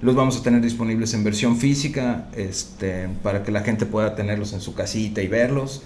[0.01, 4.53] Los vamos a tener disponibles en versión física, este, para que la gente pueda tenerlos
[4.53, 5.81] en su casita y verlos.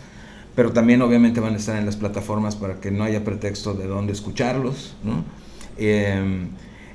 [0.56, 3.88] Pero también obviamente van a estar en las plataformas para que no haya pretexto de
[3.88, 4.96] dónde escucharlos.
[5.04, 5.24] ¿no?
[5.78, 6.50] Em,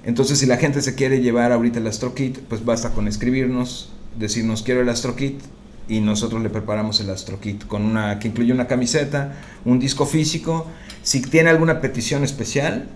[0.05, 4.63] entonces, si la gente se quiere llevar ahorita el AstroKit, pues basta con escribirnos, decirnos
[4.63, 5.41] quiero el AstroKit
[5.89, 9.35] y nosotros le preparamos el AstroKit con una que incluye una camiseta,
[9.65, 10.67] un disco físico.
[11.03, 12.89] Si tiene alguna petición especial,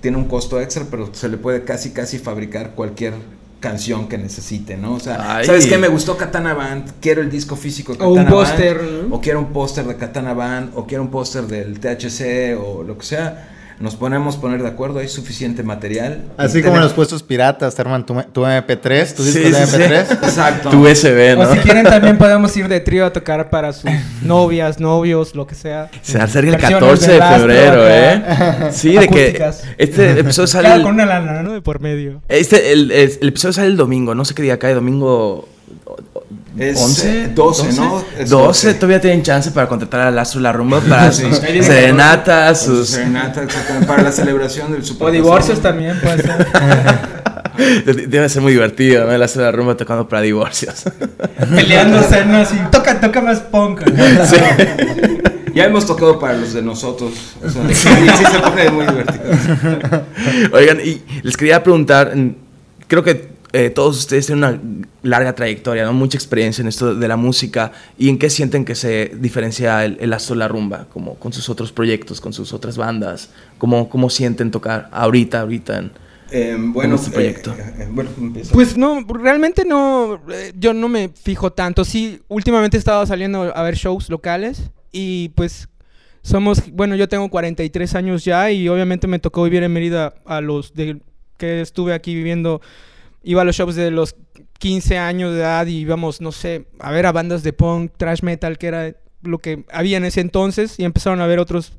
[0.00, 3.14] tiene un costo extra, pero se le puede casi casi fabricar cualquier
[3.60, 4.94] canción que necesite, ¿no?
[4.94, 5.78] O sea, ¿sabes qué?
[5.78, 8.80] Me gustó Katana Band, quiero el disco físico de Katana o un póster,
[9.10, 12.96] o quiero un póster de Katana Band, o quiero un póster del THC, o lo
[12.96, 16.24] que sea nos ponemos poner de acuerdo, hay suficiente material.
[16.36, 20.12] Así como en los puestos piratas, te arman tu, MP3, tu disco de MP3.
[20.12, 20.70] Exacto.
[20.70, 21.48] Tu USB, ¿no?
[21.48, 23.90] O si quieren también podemos ir de trío a tocar para sus
[24.22, 25.90] novias, novios, lo que sea.
[26.02, 28.22] Se acerca el 14 de, febrero, ¿eh?
[28.72, 30.82] Sí, de que este episodio sale...
[30.82, 31.52] con una lana, ¿no?
[31.52, 32.20] De por medio.
[32.28, 35.48] Este, el, el, el episodio sale el domingo, no sé qué día cae, domingo
[36.58, 38.04] es 11, 12, ¿no?
[38.26, 42.88] 12, todavía tienen chance para contratar a Lastro La Rumba para sus serenatas, sus...
[42.88, 43.46] Serenatas,
[43.86, 46.46] para la celebración del Super O divorcios también puede ser.
[48.08, 49.16] Debe ser muy divertido, ¿no?
[49.16, 50.84] Lastro La Rumba tocando para divorcios.
[51.54, 52.38] Peleándose, ¿no?
[52.38, 53.82] Así, toca, toca más punk.
[54.26, 54.36] Sí.
[55.54, 57.12] Ya hemos tocado para los de nosotros.
[57.44, 60.04] O sea, sí, se pone muy divertido.
[60.52, 62.14] Oigan, y les quería preguntar,
[62.86, 64.60] creo que eh, todos ustedes tienen una
[65.02, 65.92] larga trayectoria, ¿no?
[65.94, 67.72] mucha experiencia en esto de la música.
[67.96, 70.86] ¿Y en qué sienten que se diferencia el, el Astro La Rumba?
[70.92, 73.30] Como con sus otros proyectos, con sus otras bandas.
[73.56, 75.92] ¿Cómo, cómo sienten tocar ahorita, ahorita en,
[76.30, 77.52] em, bueno, este proyecto?
[77.52, 78.10] Eh, eh, bueno,
[78.52, 80.20] pues no, realmente no,
[80.58, 81.84] yo no me fijo tanto.
[81.84, 85.68] Sí, últimamente he estado saliendo a ver shows locales y pues
[86.20, 90.42] somos, bueno, yo tengo 43 años ya y obviamente me tocó vivir en Mérida a
[90.42, 91.00] los de
[91.38, 92.60] que estuve aquí viviendo
[93.22, 94.16] iba a los shows de los
[94.58, 98.22] 15 años de edad y íbamos, no sé, a ver a bandas de punk, trash
[98.22, 101.72] metal, que era lo que había en ese entonces, y empezaron a ver otros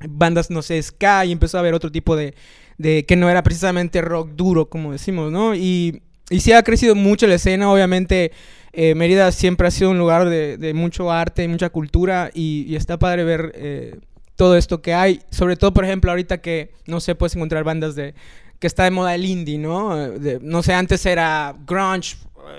[0.00, 2.34] bandas, no sé, ska, y empezó a ver otro tipo de,
[2.78, 5.54] de que no era precisamente rock duro, como decimos, ¿no?
[5.54, 8.32] Y, y sí ha crecido mucho la escena, obviamente.
[8.72, 12.98] Eh, Mérida siempre ha sido un lugar de, de mucho arte, mucha cultura y, está
[12.98, 13.98] padre ver eh,
[14.36, 15.20] todo esto que hay.
[15.30, 18.14] Sobre todo, por ejemplo, ahorita que, no sé, puedes encontrar bandas de,
[18.58, 19.94] que está de moda el indie, ¿no?
[20.40, 22.16] no sé, antes era grunge,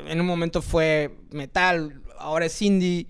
[0.07, 3.07] en un momento fue metal, ahora es indie.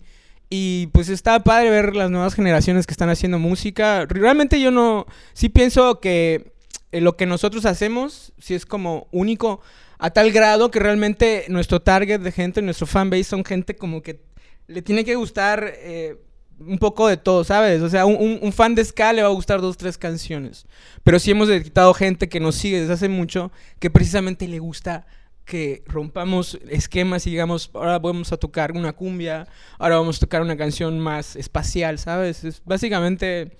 [0.49, 4.05] Y pues está padre ver las nuevas generaciones que están haciendo música.
[4.07, 6.53] Realmente yo no, sí pienso que
[6.93, 9.59] eh, lo que nosotros hacemos, sí es como único
[9.99, 14.21] a tal grado que realmente nuestro target de gente, nuestro fanbase son gente como que
[14.67, 16.15] le tiene que gustar eh,
[16.59, 17.81] un poco de todo, ¿sabes?
[17.81, 20.65] O sea, un, fan de ska le va a gustar dos, tres canciones.
[21.03, 25.05] Pero sí hemos detectado gente que nos sigue desde hace mucho que precisamente le gusta
[25.45, 29.47] que rompamos esquemas y digamos, ahora vamos a tocar una cumbia,
[29.79, 32.43] ahora vamos a tocar una canción más espacial, ¿sabes?
[32.43, 33.57] Es básicamente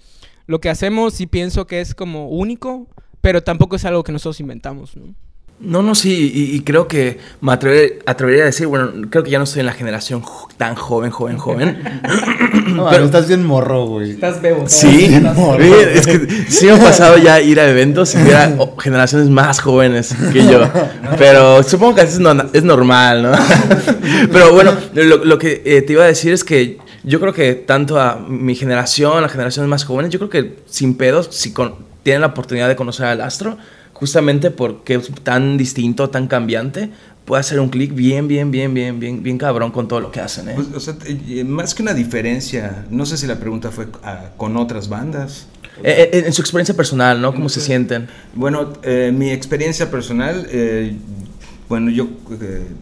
[0.48, 2.88] lo que hacemos y pienso que es como único,
[3.22, 5.16] pero tampoco es algo que nosotros inventamos, ¿no?
[5.60, 9.46] No, no, sí, y, creo que me atrevería a decir, bueno, creo que ya no
[9.46, 10.22] estoy en la generación
[10.56, 11.80] tan joven, joven, joven.
[12.76, 14.12] no, pero estás bien morro, güey.
[14.12, 14.66] Estás bebo.
[14.68, 15.10] Sí,
[15.96, 20.16] es que sí me ha pasado ya ir a eventos y ver generaciones más jóvenes
[20.32, 20.62] que yo.
[21.18, 22.20] Pero supongo que es,
[22.54, 23.32] es normal, ¿no?
[24.32, 28.00] pero bueno, lo, que eh, te iba a decir es que yo creo que tanto
[28.00, 31.52] a mi generación, a las generaciones más jóvenes, yo creo que sin pedos, si
[32.04, 33.58] tienen la oportunidad de conocer al astro,
[34.00, 36.92] justamente porque es tan distinto, tan cambiante,
[37.26, 40.22] puede hacer un clic bien, bien, bien, bien, bien, bien cabrón con todo lo que
[40.22, 40.50] hacen.
[40.50, 40.54] ¿eh?
[40.56, 40.96] Pues, o sea,
[41.46, 43.88] más que una diferencia, no sé si la pregunta fue
[44.38, 45.48] con otras bandas.
[45.84, 47.34] Eh, eh, en su experiencia personal, ¿no?
[47.34, 48.08] ¿Cómo se sienten?
[48.34, 48.74] Bueno,
[49.14, 50.48] mi experiencia personal,
[51.68, 52.08] bueno, yo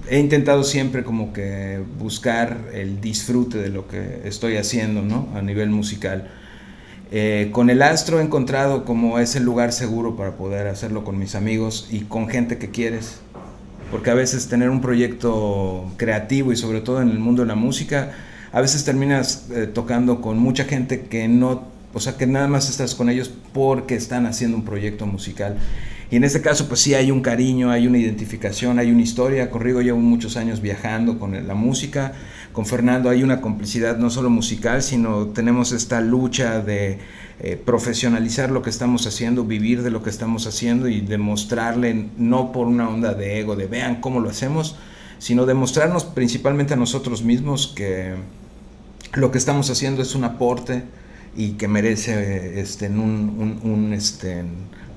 [0.10, 5.30] he intentado siempre como que buscar el disfrute de lo que estoy haciendo, ¿no?
[5.34, 6.30] A nivel musical.
[7.12, 11.36] Eh, con el astro he encontrado como ese lugar seguro para poder hacerlo con mis
[11.36, 13.20] amigos y con gente que quieres.
[13.92, 17.56] Porque a veces tener un proyecto creativo y sobre todo en el mundo de la
[17.56, 18.12] música,
[18.52, 21.64] a veces terminas eh, tocando con mucha gente que no,
[21.94, 25.58] o sea, que nada más estás con ellos porque están haciendo un proyecto musical.
[26.12, 29.50] Y en este caso, pues sí hay un cariño, hay una identificación, hay una historia.
[29.50, 32.14] Corrigo llevo muchos años viajando con la música,
[32.56, 37.00] con Fernando hay una complicidad no solo musical, sino tenemos esta lucha de
[37.42, 42.54] eh, profesionalizar lo que estamos haciendo, vivir de lo que estamos haciendo y demostrarle, no
[42.54, 44.78] por una onda de ego, de vean cómo lo hacemos,
[45.20, 48.14] sino demostrarnos principalmente a nosotros mismos que
[49.16, 50.86] lo que estamos haciendo es un aporte
[51.36, 54.44] y que merece este, un, un, este,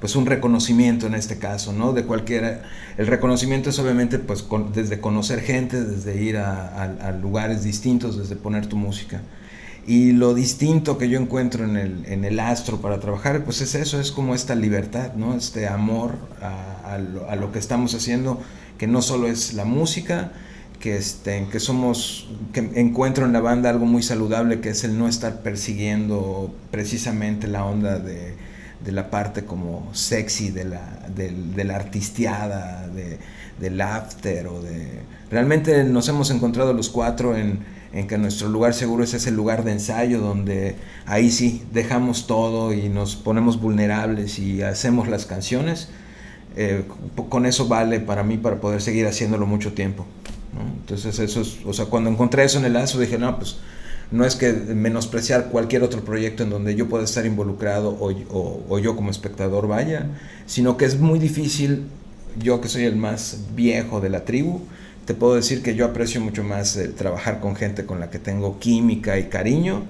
[0.00, 1.92] pues un reconocimiento en este caso, ¿no?
[1.92, 2.62] De cualquiera.
[2.96, 8.66] El reconocimiento es obviamente pues desde conocer gente, desde ir a, lugares distintos, desde poner
[8.66, 9.20] tu música.
[9.86, 13.74] Y lo distinto que yo encuentro en el, en el astro para trabajar, pues es
[13.74, 15.34] eso, es como esta libertad, ¿no?
[15.34, 18.40] Este amor a, lo, a lo que estamos haciendo,
[18.76, 20.32] que no solo es la música,
[20.80, 24.98] que, este, que somos, que encuentro en la banda algo muy saludable, que es el
[24.98, 28.34] no estar persiguiendo precisamente la onda de,
[28.84, 33.18] de la parte como sexy de la, de, la artisteada, de,
[33.60, 35.00] del after o de...
[35.30, 37.58] Realmente nos hemos encontrado los cuatro en,
[37.92, 42.72] en, que nuestro lugar seguro es ese lugar de ensayo donde ahí sí dejamos todo
[42.72, 45.88] y nos ponemos vulnerables y hacemos las canciones.
[46.56, 46.84] Eh,
[47.28, 50.06] con eso vale para mí para poder seguir haciéndolo mucho tiempo.
[50.80, 53.56] Entonces eso es, o sea, cuando encontré eso en el lazo dije, no, pues
[54.10, 58.96] no es que menospreciar cualquier otro proyecto en donde yo pueda estar involucrado o, yo
[58.96, 60.06] como espectador vaya,
[60.46, 61.84] sino que es muy difícil,
[62.38, 64.60] yo que soy el más viejo de la tribu,
[65.04, 68.58] te puedo decir que yo aprecio mucho más trabajar con gente con la que tengo
[68.58, 69.82] química y cariño,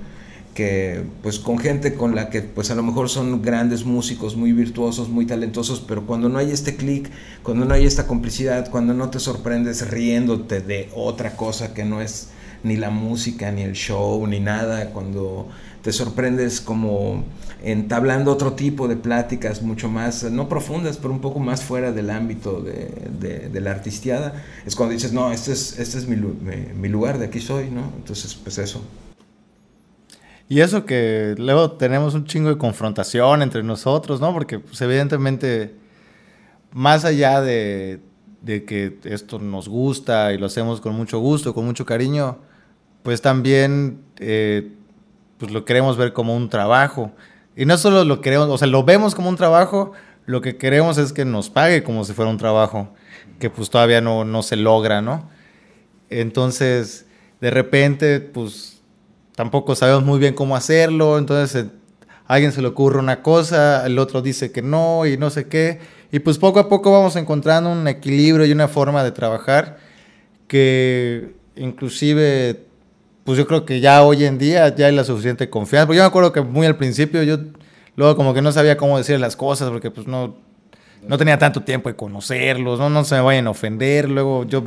[0.58, 4.52] que pues con gente con la que pues a lo mejor son grandes músicos, muy
[4.52, 7.08] virtuosos, muy talentosos, pero cuando no hay este clic,
[7.44, 12.00] cuando no hay esta complicidad, cuando no te sorprendes riéndote de otra cosa que no
[12.00, 12.30] es
[12.64, 15.46] ni la música, ni el show, ni nada, cuando
[15.82, 17.22] te sorprendes como
[17.62, 22.10] entablando otro tipo de pláticas mucho más, no profundas, pero un poco más fuera del
[22.10, 26.88] ámbito de, de, la artistiada, es cuando dices, no, este es, este es mi, mi,
[26.88, 27.92] lugar, de aquí soy, ¿no?
[27.96, 28.82] Entonces, pues eso.
[30.48, 34.32] Y eso que luego tenemos un chingo de confrontación entre nosotros, ¿no?
[34.32, 35.74] Porque pues, evidentemente,
[36.72, 38.00] más allá de,
[38.40, 42.38] de que esto nos gusta y lo hacemos con mucho gusto, con mucho cariño,
[43.02, 44.72] pues también eh,
[45.38, 47.12] pues lo queremos ver como un trabajo.
[47.56, 49.92] Y no solo lo queremos, o sea, lo vemos como un trabajo,
[50.26, 52.88] lo que queremos es que nos pague como si fuera un trabajo,
[53.38, 55.28] que pues todavía no, no se logra, ¿no?
[56.10, 57.06] Entonces,
[57.40, 58.77] de repente, pues
[59.38, 61.68] tampoco sabemos muy bien cómo hacerlo, entonces eh,
[62.26, 65.46] a alguien se le ocurre una cosa, el otro dice que no y no sé
[65.46, 65.78] qué,
[66.10, 69.78] y pues poco a poco vamos encontrando un equilibrio y una forma de trabajar
[70.48, 72.64] que inclusive
[73.22, 75.86] pues yo creo que ya hoy en día ya hay la suficiente confianza.
[75.86, 77.38] Porque yo me acuerdo que muy al principio yo
[77.94, 80.34] luego como que no sabía cómo decir las cosas porque pues no,
[81.06, 82.90] no tenía tanto tiempo de conocerlos, ¿no?
[82.90, 84.64] no se me vayan a ofender, luego yo,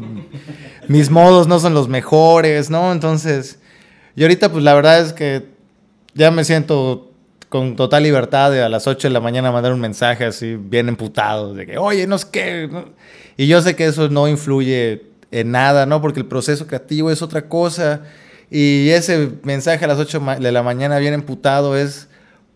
[0.87, 2.93] mis modos no son los mejores, ¿no?
[2.93, 3.60] Entonces,
[4.15, 5.45] y ahorita pues la verdad es que
[6.13, 7.11] ya me siento
[7.49, 10.87] con total libertad de a las 8 de la mañana mandar un mensaje así bien
[10.87, 12.69] emputado, de que, oye, no es que...
[13.35, 16.01] Y yo sé que eso no influye en nada, ¿no?
[16.01, 18.03] Porque el proceso creativo es otra cosa
[18.49, 22.09] y ese mensaje a las 8 de la mañana bien emputado es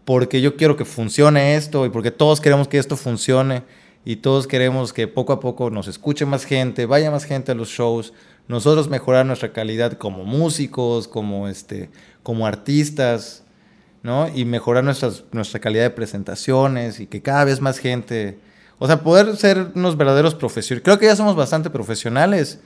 [0.04, 3.64] porque yo quiero que funcione esto y porque todos queremos que esto funcione
[4.04, 7.56] y todos queremos que poco a poco nos escuche más gente, vaya más gente a
[7.56, 8.14] los shows,
[8.48, 11.90] nosotros mejorar nuestra calidad como músicos, como, este,
[12.24, 13.44] como artistas,
[14.04, 14.28] ¿no?
[14.34, 18.38] Y mejorar nuestras, nuestra calidad de presentaciones y que cada vez más gente,
[18.78, 20.84] o sea, poder ser unos verdaderos profesionales.
[20.84, 22.60] Creo que ya somos bastante profesionales,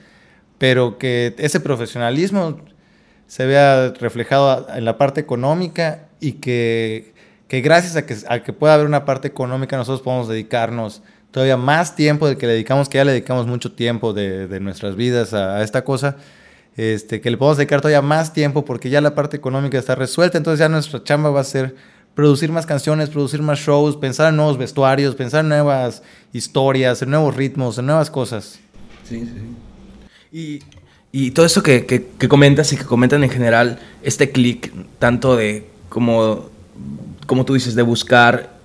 [0.58, 2.60] pero que ese profesionalismo
[3.28, 7.14] se vea reflejado en la parte económica y que,
[7.48, 11.58] que gracias a que, a que pueda haber una parte económica nosotros podemos dedicarnos todavía
[11.58, 14.96] más tiempo del que le dedicamos, que ya le dedicamos mucho tiempo de, de nuestras
[14.96, 16.18] vidas a, esta cosa,
[16.78, 20.38] este, que le podemos dedicar todavía más tiempo porque ya la parte económica está resuelta,
[20.38, 21.76] entonces ya nuestra chamba va a ser
[22.16, 27.12] producir más canciones, producir más shows, pensar en nuevos vestuarios, pensar en nuevas historias, en
[27.12, 28.60] nuevos ritmos, en nuevas cosas.
[29.08, 29.56] Sí, sí.
[30.32, 30.60] Y
[31.12, 35.68] y todo eso que, que, comentas y que comentan en general, este clic, tanto de
[35.90, 36.50] como,
[37.26, 38.58] como tú dices, de buscar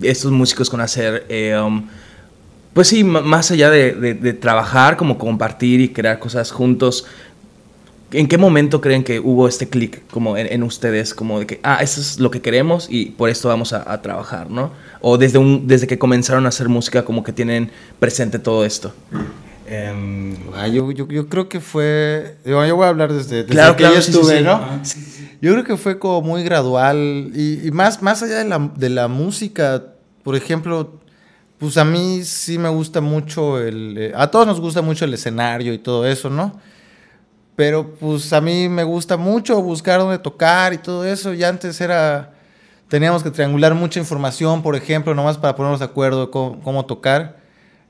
[0.00, 1.86] estos músicos con hacer, eh, um,
[2.72, 7.06] pues sí, más allá de, de, trabajar, como compartir y crear cosas juntos,
[8.12, 11.82] ¿en qué momento creen que hubo este clic como en, ustedes, como de que, ah,
[11.82, 14.70] eso es lo que queremos y por esto vamos a, a trabajar, ¿no?
[15.00, 18.92] O desde, un, desde que comenzaron a hacer música, como que tienen presente todo esto.
[20.54, 22.36] Ah, yo, yo, yo, creo que fue.
[22.44, 24.60] Yo, voy a hablar desde, desde claro, que yo estuve, ¿no?
[25.40, 27.30] Yo creo que fue como muy gradual.
[27.34, 29.84] Y, más, más allá de la, de la, música,
[30.22, 30.98] por ejemplo,
[31.58, 33.96] pues a mí sí me gusta mucho el.
[33.98, 36.60] Eh, a todos nos gusta mucho el escenario y todo eso, ¿no?
[37.56, 41.34] Pero pues a mí me gusta mucho buscar dónde tocar y todo eso.
[41.34, 42.32] Y antes era,
[42.88, 47.38] teníamos que triangular mucha información, por ejemplo, nomás para ponernos de acuerdo cómo, cómo tocar.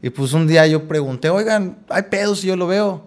[0.02, 3.04] Y pues un día yo pregunté, oigan, ¿hay pedos si yo lo veo?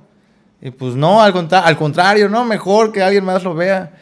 [0.61, 3.93] Y pues no, al, contra al contrario, no, mejor que alguien más lo vea.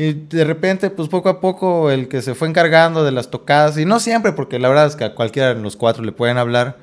[0.00, 3.76] Y de repente, pues poco a poco, el que se fue encargando de las tocadas,
[3.78, 6.38] y no siempre, porque la verdad es que a cualquiera de los cuatro le pueden
[6.38, 6.78] hablar,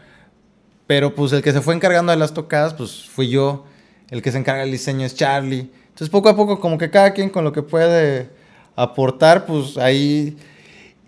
[0.86, 3.64] pero pues el que se fue encargando de las tocadas, pues fui yo
[4.10, 5.72] el que se encarga del diseño es Charlie.
[5.88, 8.32] Entonces poco a poco como que cada quien con lo que puede
[8.76, 10.38] aportar, pues ahí...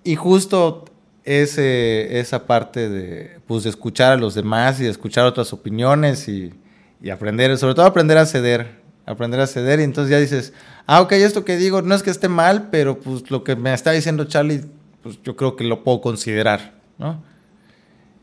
[0.05, 0.85] Y justo
[1.25, 6.29] ese, esa parte de, pues, de escuchar a los demás y de escuchar otras opiniones
[6.29, 6.53] y,
[7.01, 10.53] y aprender, sobre todo aprender a ceder, aprender a ceder y entonces ya dices,
[10.85, 13.73] ah, ok, esto que digo no es que esté mal, pero pues lo que me
[13.73, 14.65] está diciendo Charlie,
[15.01, 17.23] pues yo creo que lo puedo considerar, ¿no?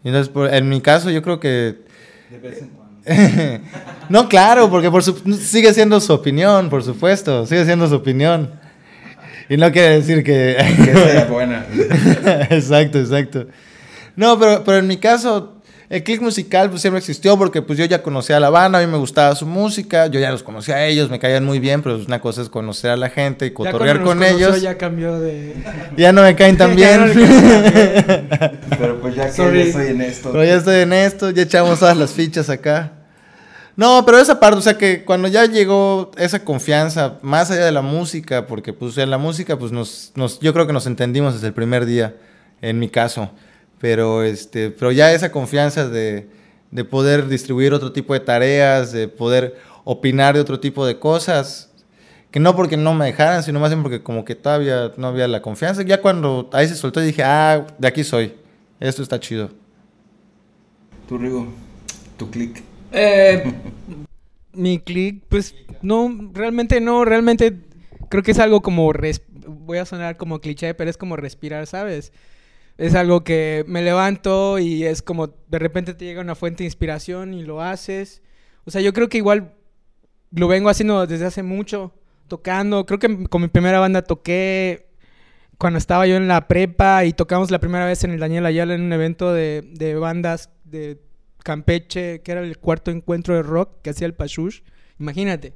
[0.05, 1.83] Y entonces, en mi caso, yo creo que...
[4.11, 8.53] no, claro, porque por sigue siendo su opinión, por supuesto, sigue siendo su opinión.
[9.49, 10.57] Y no quiere decir que...
[10.77, 11.67] que sea buena.
[12.51, 13.47] exacto, exacto.
[14.17, 15.54] No, pero, pero en mi caso,
[15.91, 18.83] el click musical pues siempre existió porque pues yo ya conocía a la banda, a
[18.83, 21.83] mí me gustaba su música, yo ya los conocía a ellos, me caían muy bien,
[21.83, 24.63] pero una cosa es conocer a la gente y cotorrear con ellos.
[24.63, 25.55] Ya cambió de...
[25.97, 27.13] Ya no me caen tan bien.
[28.79, 30.33] pero pues ya que ya estoy en esto.
[30.33, 32.93] Pero ya estoy en esto, ya echamos todas las fichas acá.
[33.77, 37.73] No, pero esa parte, o sea que cuando ya llegó esa confianza, más allá de
[37.73, 41.35] la música, porque pues en la música pues nos, nos yo creo que nos entendimos
[41.35, 42.15] desde el primer día,
[42.63, 43.31] en mi caso.
[43.81, 46.29] Pero, este, pero ya esa confianza de,
[46.71, 51.71] de poder distribuir otro tipo de tareas, de poder opinar de otro tipo de cosas,
[52.31, 55.29] que no porque no me dejaran, sino más bien porque como que todavía no había
[55.29, 55.83] la confianza.
[55.83, 58.35] Ya cuando ahí se soltó dije, ah, de aquí soy,
[58.81, 59.51] esto está chido.
[61.09, 61.47] Tu Rigo,
[62.17, 62.63] tu click.
[62.91, 63.45] Eh,
[64.53, 67.61] mi click, pues no, realmente no, realmente
[68.09, 68.93] creo que es algo como,
[69.47, 72.13] voy a sonar como cliché, pero es como respirar, ¿sabes?
[72.77, 76.67] Es algo que me levanto y es como de repente te llega una fuente de
[76.67, 78.23] inspiración y lo haces.
[78.65, 79.55] O sea, yo creo que igual
[80.33, 81.93] lo vengo haciendo desde hace mucho,
[82.29, 82.87] tocando.
[82.87, 84.87] Creo que con mi primera banda toqué
[85.59, 88.75] cuando estaba yo en la prepa y tocamos la primera vez en el Daniel Ayala
[88.75, 91.01] en un evento de, de bandas de
[91.45, 94.63] Campeche, que era el cuarto encuentro de rock que hacía el Pashush.
[94.99, 95.55] Imagínate.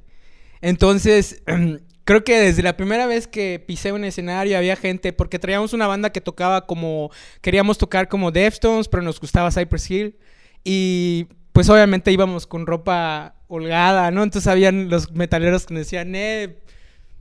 [0.61, 1.43] Entonces,
[2.09, 5.85] creo que desde la primera vez que pisé un escenario había gente, porque traíamos una
[5.85, 10.15] banda que tocaba como, queríamos tocar como Deftones, pero nos gustaba Cypress Hill.
[10.63, 14.23] Y pues obviamente íbamos con ropa holgada, ¿no?
[14.23, 16.57] Entonces habían los metaleros que nos decían, eh,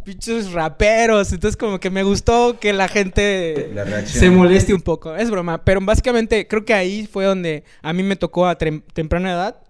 [0.05, 1.35] pinches raperos.
[1.35, 3.71] Entonces como que me gustó que la gente
[4.07, 5.15] se moleste un poco.
[5.15, 9.33] Es broma, pero básicamente creo que ahí fue donde a mí me tocó a temprana
[9.33, 9.61] edad.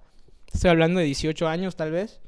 [0.54, 2.20] Estoy hablando de 18 años tal vez.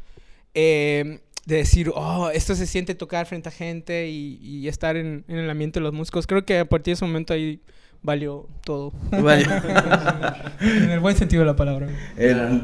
[0.54, 5.50] Eh, de decir, oh, esto se siente tocar frente a gente y, estar en, el
[5.50, 6.26] ambiente de los músicos.
[6.26, 7.60] Creo que a partir de ese momento ahí
[8.02, 8.92] valió todo.
[9.12, 11.88] en el buen sentido de la palabra.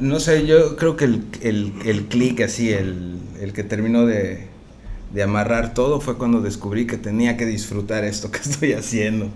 [0.00, 4.46] no sé, yo creo que el, el, el clic así, el, el, que terminó de,
[5.12, 9.30] de amarrar todo fue cuando descubrí que tenía que disfrutar esto que estoy haciendo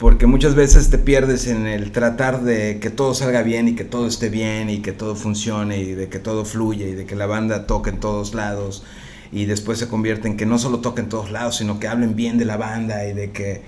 [0.00, 3.84] porque muchas veces te pierdes en el tratar de que todo salga bien y que
[3.84, 7.14] todo esté bien y que todo funcione y de que todo fluya y de que
[7.14, 8.82] la banda toque en todos lados
[9.30, 12.16] y después se convierte en que no solo toque en todos lados, sino que hablen
[12.16, 13.60] bien de la banda y de que...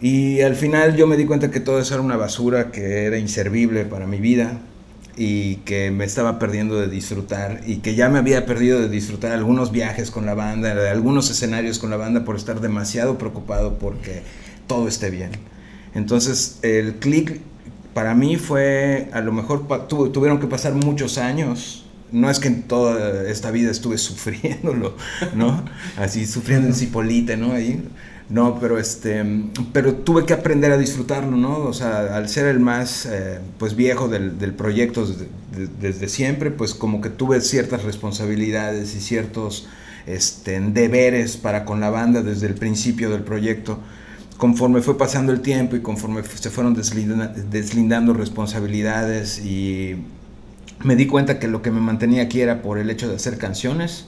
[0.00, 3.16] Y al final yo me di cuenta que todo eso era una basura que era
[3.16, 4.58] inservible para mi vida
[5.16, 9.30] y que me estaba perdiendo de disfrutar y que ya me había perdido de disfrutar
[9.30, 14.22] algunos viajes con la banda, algunos escenarios con la banda por estar demasiado preocupado porque
[14.66, 15.30] todo esté bien.
[15.94, 17.40] Entonces el clic
[17.96, 21.86] para mí fue, a lo mejor tuvieron que pasar muchos años.
[22.12, 24.94] No es que en toda esta vida estuve sufriéndolo,
[25.34, 25.64] ¿no?
[25.96, 27.52] Así sufriendo en Cipolite, ¿no?
[27.52, 27.82] Ahí.
[28.28, 29.24] No, pero este,
[29.72, 31.60] pero tuve que aprender a disfrutarlo, ¿no?
[31.60, 35.28] O sea, al ser el más, eh, pues viejo del, proyecto desde,
[35.80, 39.68] desde, siempre, pues como que tuve ciertas responsabilidades y ciertos,
[40.06, 43.78] este, deberes para con la banda desde el principio del proyecto
[44.38, 49.96] conforme fue pasando el tiempo y conforme se fueron deslindando, responsabilidades y
[50.84, 53.38] me di cuenta que lo que me mantenía aquí era por el hecho de hacer
[53.38, 54.06] canciones,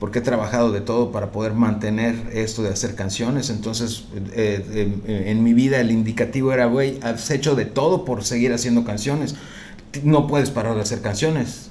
[0.00, 3.48] porque he trabajado de todo para poder mantener esto de hacer canciones.
[3.48, 4.64] Entonces, eh,
[5.06, 8.84] eh, en mi vida el indicativo era, güey, has hecho de todo por seguir haciendo
[8.84, 9.36] canciones.
[10.02, 11.70] No puedes parar de hacer canciones.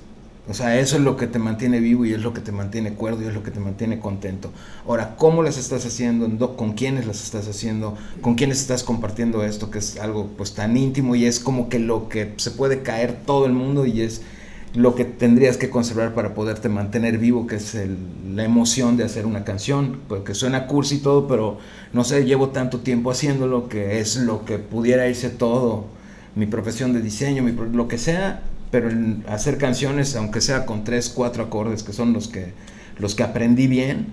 [0.50, 2.94] O sea, eso es lo que te mantiene vivo y es lo que te mantiene
[2.94, 4.52] cuerdo y es lo que te mantiene contento.
[4.86, 6.58] Ahora, ¿cómo las estás haciendo?
[6.58, 7.96] ¿Con quiénes las estás haciendo?
[8.20, 9.72] ¿Con quiénes estás compartiendo esto?
[9.72, 13.16] Que es algo pues tan íntimo y es como que lo que se puede caer
[13.26, 14.22] todo el mundo y es
[14.76, 17.78] lo que tendrías que conservar para poderte mantener vivo, que es
[18.34, 21.60] la emoción de hacer una canción, porque suena cursi todo, pero
[21.94, 25.86] no sé, llevo tanto tiempo haciéndolo que es lo que pudiera irse todo,
[26.36, 28.42] mi profesión de diseño, lo que sea,
[28.74, 28.90] pero
[29.28, 32.54] hacer canciones, aunque sea con tres, cuatro acordes, que son los que,
[32.98, 34.08] los que aprendí bien,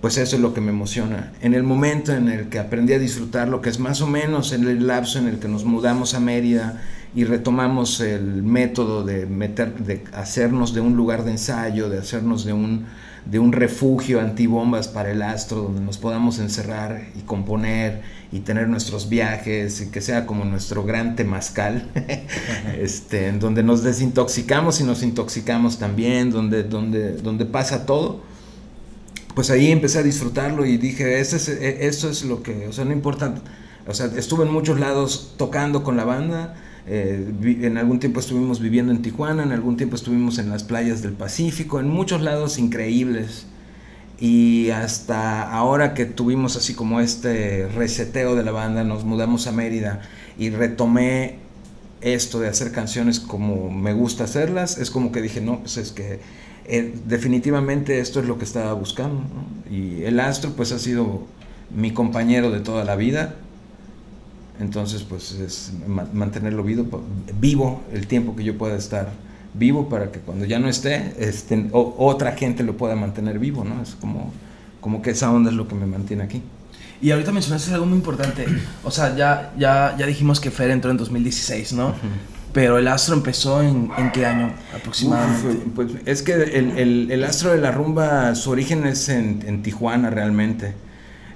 [0.00, 1.32] pues eso es lo que me emociona.
[1.40, 4.52] En el momento en el que aprendí a disfrutar, lo que es más o menos
[4.52, 6.80] en el lapso en el que nos mudamos a Mérida,
[7.16, 12.44] y retomamos el método de, meter, de hacernos de un lugar de ensayo, de hacernos
[12.44, 12.86] de un,
[13.26, 18.68] de un refugio antibombas para el astro, donde nos podamos encerrar y componer y tener
[18.68, 21.88] nuestros viajes y que sea como nuestro gran temazcal,
[22.78, 28.22] este, en donde nos desintoxicamos y nos intoxicamos también, donde, donde, donde pasa todo.
[29.34, 32.72] Pues ahí empecé a disfrutarlo y dije, ese es, e, eso es lo que, o
[32.72, 33.34] sea, no importa,
[33.86, 36.54] o sea, estuve en muchos lados tocando con la banda,
[36.86, 37.32] eh,
[37.62, 41.12] en algún tiempo estuvimos viviendo en Tijuana, en algún tiempo estuvimos en las playas del
[41.12, 43.46] Pacífico, en muchos lados increíbles.
[44.20, 49.52] Y hasta ahora que tuvimos así como este reseteo de la banda, nos mudamos a
[49.52, 50.02] Mérida
[50.38, 51.38] y retomé
[52.00, 55.90] esto de hacer canciones como me gusta hacerlas, es como que dije, no, pues es
[55.90, 56.20] que
[56.66, 59.22] eh, definitivamente esto es lo que estaba buscando.
[59.70, 61.26] Y el astro pues ha sido
[61.74, 63.36] mi compañero de toda la vida,
[64.60, 65.72] entonces, pues es
[66.12, 67.02] mantenerlo vivo,
[67.40, 69.12] vivo el tiempo que yo pueda estar
[69.52, 73.82] vivo para que cuando ya no esté, este, otra gente lo pueda mantener vivo, ¿no?
[73.82, 74.32] Es como,
[74.80, 76.42] como que esa onda es lo que me mantiene aquí.
[77.02, 78.46] Y ahorita mencionaste algo muy importante.
[78.84, 81.94] O sea, ya, ya, ya dijimos que Fer entró en 2016, ¿no?
[82.52, 85.66] Pero el astro empezó en, en qué año aproximadamente?
[85.74, 89.62] pues es que el, el, el, astro de la rumba, su origen es en, en
[89.62, 90.74] Tijuana realmente.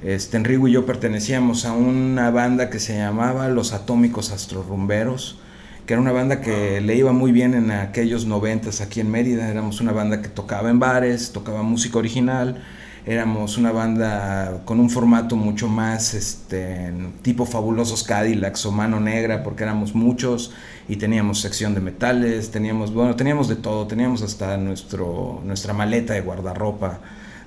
[0.02, 5.38] Este, Enrico y yo pertenecíamos a una banda que se llamaba Los Atómicos Astrorumberos,
[5.86, 9.48] que era una banda que le iba muy bien en aquellos noventas aquí en Mérida.
[9.50, 12.62] Éramos una banda que tocaba en bares, tocaba música original.
[13.06, 16.92] Éramos una banda con un formato mucho más este,
[17.22, 20.52] tipo Fabulosos Cadillacs o Mano Negra, porque éramos muchos
[20.88, 26.12] y teníamos sección de metales, teníamos, bueno, teníamos de todo, teníamos hasta nuestro, nuestra maleta
[26.14, 27.00] de guardarropa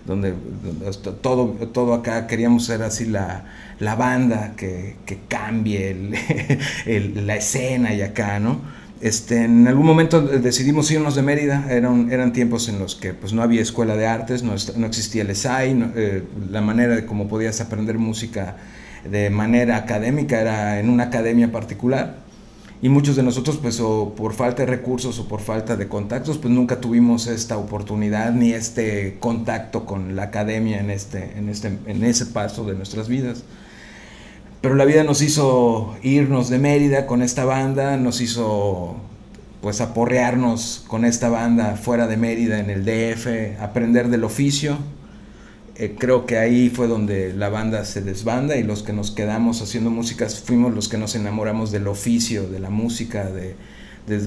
[0.06, 0.34] donde,
[1.22, 3.45] todo, todo acá queríamos ser así la,
[3.80, 5.95] la banda que, que cambie
[7.16, 8.60] la escena y acá, ¿no?
[9.02, 13.34] Este, en algún momento decidimos irnos de Mérida, eran, eran tiempos en los que pues,
[13.34, 17.28] no había escuela de artes, no, no existía el SAI, eh, la manera de cómo
[17.28, 18.58] podías aprender música
[19.04, 22.18] de manera académica era en una academia particular
[22.82, 26.38] y muchos de nosotros pues o por falta de recursos o por falta de contactos
[26.39, 31.77] pues nunca tuvimos esta oportunidad ni este contacto con la academia en este en este
[31.86, 33.43] en ese paso de nuestras vidas.
[34.61, 38.95] Pero la vida nos hizo irnos de Mérida con esta banda nos hizo
[39.61, 44.77] pues aporrearnos con esta banda fuera de Mérida en el DF aprender del oficio
[45.76, 49.61] eh, creo que ahí fue donde la banda se desbanda y los que nos quedamos
[49.61, 53.55] haciendo músicas fuimos los que nos enamoramos del oficio, de la música, de,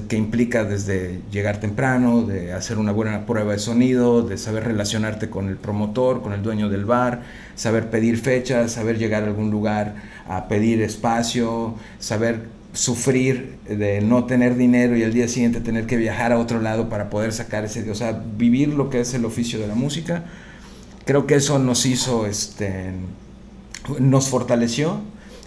[0.07, 5.29] que implica desde llegar temprano, de hacer una buena prueba de sonido, de saber relacionarte
[5.29, 7.21] con el promotor, con el dueño del bar,
[7.55, 9.95] saber pedir fechas, saber llegar a algún lugar
[10.27, 15.97] a pedir espacio, saber sufrir de no tener dinero y al día siguiente tener que
[15.97, 19.25] viajar a otro lado para poder sacar ese, o sea, vivir lo que es el
[19.25, 20.23] oficio de la música
[21.05, 22.91] creo que eso nos hizo, este,
[23.99, 24.99] nos fortaleció,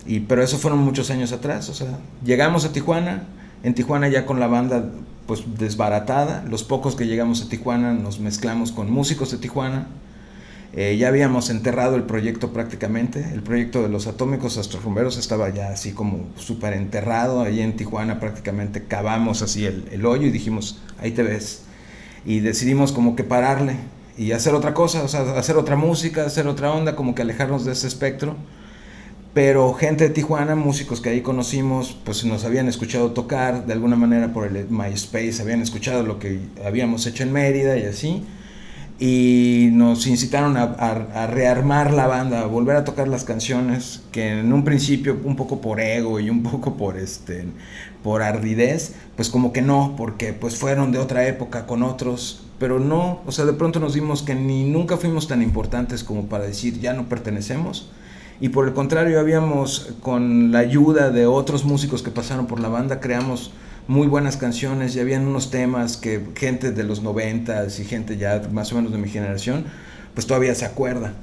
[0.07, 3.25] y, pero eso fueron muchos años atrás, o sea, llegamos a Tijuana,
[3.63, 4.91] en Tijuana ya con la banda
[5.27, 9.89] pues desbaratada, los pocos que llegamos a Tijuana nos mezclamos con músicos de Tijuana,
[10.75, 15.71] eh, ya habíamos enterrado el proyecto prácticamente, el proyecto de los atómicos astrorumberos estaba ya
[15.71, 20.81] así como súper enterrado, ahí en Tijuana prácticamente cavamos así el, el hoyo y dijimos,
[20.99, 21.63] ahí te ves,
[22.25, 23.77] y decidimos como que pararle,
[24.19, 27.65] y hacer otra cosa, o sea, hacer otra música, hacer otra onda, como que alejarnos
[27.65, 28.35] de ese espectro.
[29.33, 33.95] Pero gente de Tijuana, músicos que ahí conocimos, pues nos habían escuchado tocar de alguna
[33.95, 38.25] manera por el MySpace, habían escuchado lo que habíamos hecho en Mérida y así.
[38.99, 44.53] Y nos incitaron a, rearmar la banda, a volver a tocar las canciones que en
[44.53, 47.45] un principio, un poco por ego y un poco por, este,
[48.03, 52.81] por ardidez, pues como que no, porque pues fueron de otra época con otros pero
[52.81, 56.45] no, o sea, de pronto nos dimos que ni nunca fuimos tan importantes como para
[56.45, 57.91] decir ya no pertenecemos.
[58.41, 62.69] Y por el contrario, habíamos, con la ayuda de otros músicos que pasaron por la
[62.69, 63.53] banda, creamos
[63.89, 68.43] muy buenas canciones y habían unos temas que gente de los noventas y gente ya
[68.53, 69.65] más o menos de mi generación,
[70.15, 71.15] pues todavía se acuerda.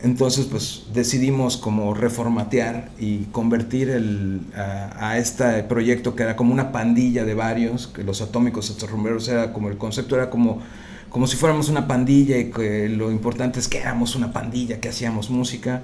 [0.00, 6.72] Entonces, pues decidimos como reformatear y convertir el, a, este proyecto que era como una
[6.72, 10.60] pandilla de varios, que los atómicos estos rumberos era como el concepto era como,
[11.08, 14.90] como si fuéramos una pandilla y que lo importante es que éramos una pandilla, que
[14.90, 15.82] hacíamos música.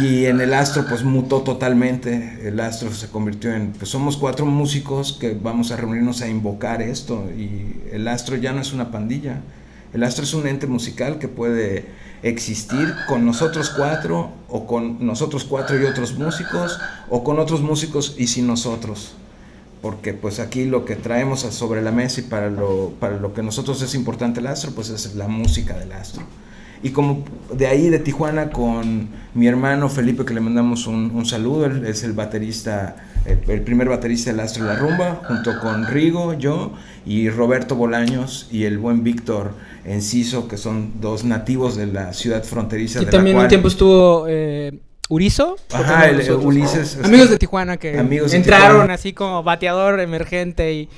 [0.00, 4.46] Y en el Astro pues mutó totalmente, el Astro se convirtió en, pues somos cuatro
[4.46, 8.90] músicos que vamos a reunirnos a invocar esto y el Astro ya no es una
[8.90, 9.40] pandilla,
[9.92, 11.86] el Astro es un ente musical que puede
[12.22, 16.78] existir con nosotros cuatro o con nosotros cuatro y otros músicos
[17.10, 19.14] o con otros músicos y sin nosotros.
[19.82, 23.42] Porque pues aquí lo que traemos sobre la mesa y para lo, para lo que
[23.42, 26.24] nosotros es importante el astro, pues es la música del astro.
[26.84, 31.66] Y como de ahí de Tijuana con mi hermano Felipe, que le mandamos un, saludo,
[31.66, 36.72] es el baterista, el, primer baterista del Astro la Rumba, junto con Rigo, yo
[37.06, 39.52] y Roberto Bolaños y el buen Víctor
[39.84, 43.02] Enciso, que son dos nativos de la ciudad fronteriza.
[43.02, 45.56] Y también un tiempo estuvo eh, Urizo.
[45.72, 46.98] Ajá, el, Ulises.
[47.02, 50.88] Amigos de Tijuana que entraron así como bateador emergente y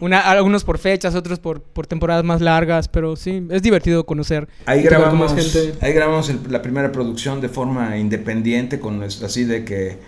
[0.00, 4.48] una, algunos por fechas, otros por, por temporadas más largas, pero sí, es divertido conocer.
[4.66, 5.32] Ahí grabamos,
[5.80, 9.98] ahí grabamos la primera producción de forma independiente, con así de que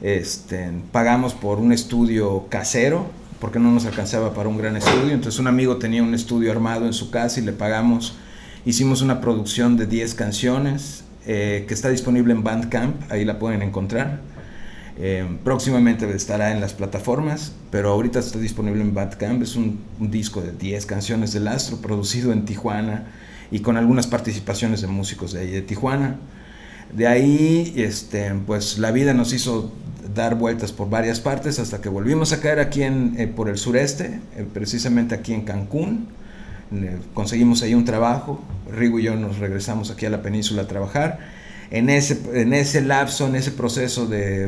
[0.00, 3.06] este, pagamos por un estudio casero,
[3.42, 5.12] porque no nos alcanzaba para un gran estudio.
[5.12, 8.14] Entonces un amigo tenía un estudio armado en su casa y le pagamos.
[8.64, 13.62] Hicimos una producción de 10 canciones eh, que está disponible en Bandcamp, ahí la pueden
[13.62, 14.20] encontrar.
[14.96, 19.42] Eh, próximamente estará en las plataformas, pero ahorita está disponible en Bandcamp.
[19.42, 23.08] Es un, disco de 10 canciones del Astro, producido en Tijuana
[23.50, 26.14] y con algunas participaciones de músicos de ahí de Tijuana.
[26.94, 29.72] De ahí, este, pues la vida nos hizo
[30.14, 33.58] dar vueltas por varias partes hasta que volvimos a caer aquí en, eh, por el
[33.58, 36.08] sureste, eh, precisamente aquí en Cancún.
[37.12, 41.18] conseguimos ahí un trabajo, Rigo y yo nos regresamos aquí a la península a trabajar
[41.72, 44.46] en ese, en ese lapso, en ese proceso de,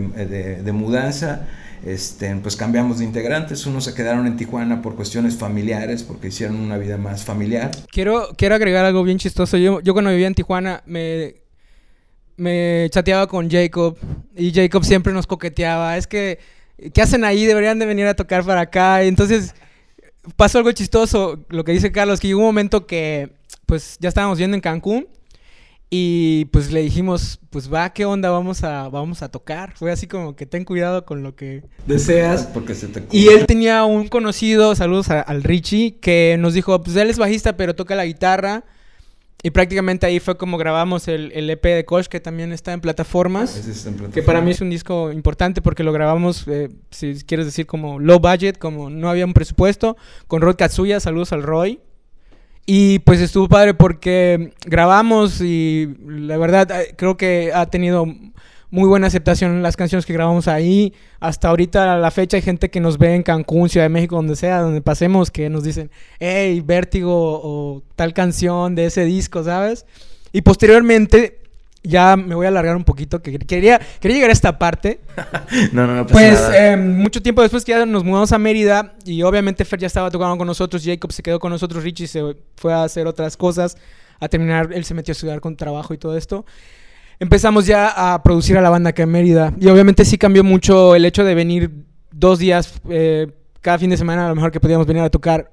[0.63, 1.47] de, mudanza,
[1.85, 3.65] este, pues cambiamos de integrantes.
[3.65, 7.71] Unos se quedaron en Tijuana por cuestiones familiares, porque hicieron una vida más familiar.
[7.91, 9.57] Quiero, quiero agregar algo bien chistoso.
[9.57, 11.44] Yo, yo cuando vivía en Tijuana me,
[12.37, 13.97] me chateaba con Jacob
[14.37, 15.97] y Jacob siempre nos coqueteaba.
[15.97, 16.39] Es que,
[16.93, 17.45] ¿qué hacen ahí?
[17.47, 19.05] Deberían de venir a tocar para acá.
[19.05, 19.55] Y entonces
[20.37, 23.31] pasó algo chistoso, lo que dice Carlos, que llegó un momento que
[23.67, 25.07] pues ya estábamos viendo en Cancún
[25.91, 28.31] y pues le dijimos, pues va, ¿qué onda?
[28.31, 29.75] Vamos a, vamos a tocar.
[29.77, 32.47] Fue así como que ten cuidado con lo que deseas.
[32.47, 36.97] Porque se te y él tenía un conocido, saludos al Richie, que nos dijo, pues
[36.97, 38.65] él es bajista, pero toca la guitarra.
[39.45, 42.81] Y prácticamente ahí fue como grabamos el, el EP de Kosh, que también está en
[42.81, 43.61] plataformas.
[44.15, 47.99] Que para mí es un disco importante porque lo grabamos, eh, si quieres decir, como
[47.99, 49.99] low budget, como no había un presupuesto.
[50.29, 51.79] Con Rod Katsuya, saludos al Roy.
[52.65, 58.07] Y pues estuvo padre porque grabamos y la verdad eh, creo que ha tenido
[58.75, 60.95] muy buena aceptación en las canciones que grabamos ahí.
[61.21, 64.17] Hasta ahorita a la fecha hay gente que nos ve en Cancún, Ciudad de México,
[64.17, 69.45] donde sea, donde pasemos, que nos dicen, hey, vértigo o tal canción de ese disco,
[69.45, 69.87] ¿sabes?
[70.33, 71.39] Y posteriormente
[71.85, 74.99] ya me voy a alargar un poquito, que quería, quería llegar a esta parte.
[75.73, 76.07] no, no, no.
[76.09, 79.87] pues em, mucho tiempo después que ya nos mudamos a Mérida y obviamente Fer ya
[79.87, 83.37] estaba tocando con nosotros, Jacob se quedó con nosotros, Richie se fue a hacer otras
[83.37, 83.77] cosas,
[84.19, 86.45] a terminar, él se metió a estudiar con trabajo y todo esto.
[87.25, 90.95] Empezamos ya a producir a la banda acá en Mérida y obviamente sí cambió mucho
[90.95, 91.71] el hecho de venir
[92.13, 95.51] dos días eh, cada fin de semana, a lo mejor que podíamos venir a tocar.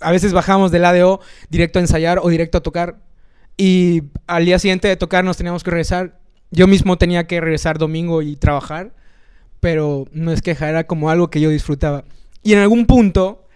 [0.00, 2.98] A veces bajamos del ADO directo a ensayar o directo a tocar
[3.56, 6.20] y al día siguiente de tocar nos teníamos que regresar.
[6.50, 8.92] Yo mismo tenía que regresar domingo y trabajar,
[9.60, 12.04] pero no es queja, era como algo que yo disfrutaba.
[12.42, 13.46] Y en algún punto,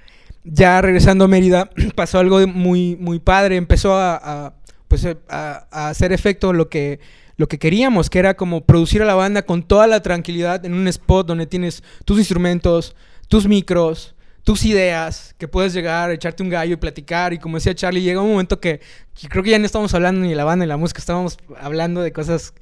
[0.45, 3.57] ya regresando a Mérida, pasó algo muy, muy padre.
[3.57, 4.55] Empezó a,
[4.89, 7.01] pues, a, hacer efecto lo que,
[7.41, 10.75] lo que queríamos, que era como producir a la banda con toda la tranquilidad en
[10.75, 12.95] un spot donde tienes tus instrumentos,
[13.29, 14.15] tus micros,
[14.45, 17.33] tus ideas, que puedes llegar, echarte un gallo y platicar.
[17.33, 18.83] Y como decía Charlie, llega un momento que,
[19.31, 21.39] creo que ya no estamos hablando ni de la banda ni de la música, estamos
[21.59, 22.53] hablando de cosas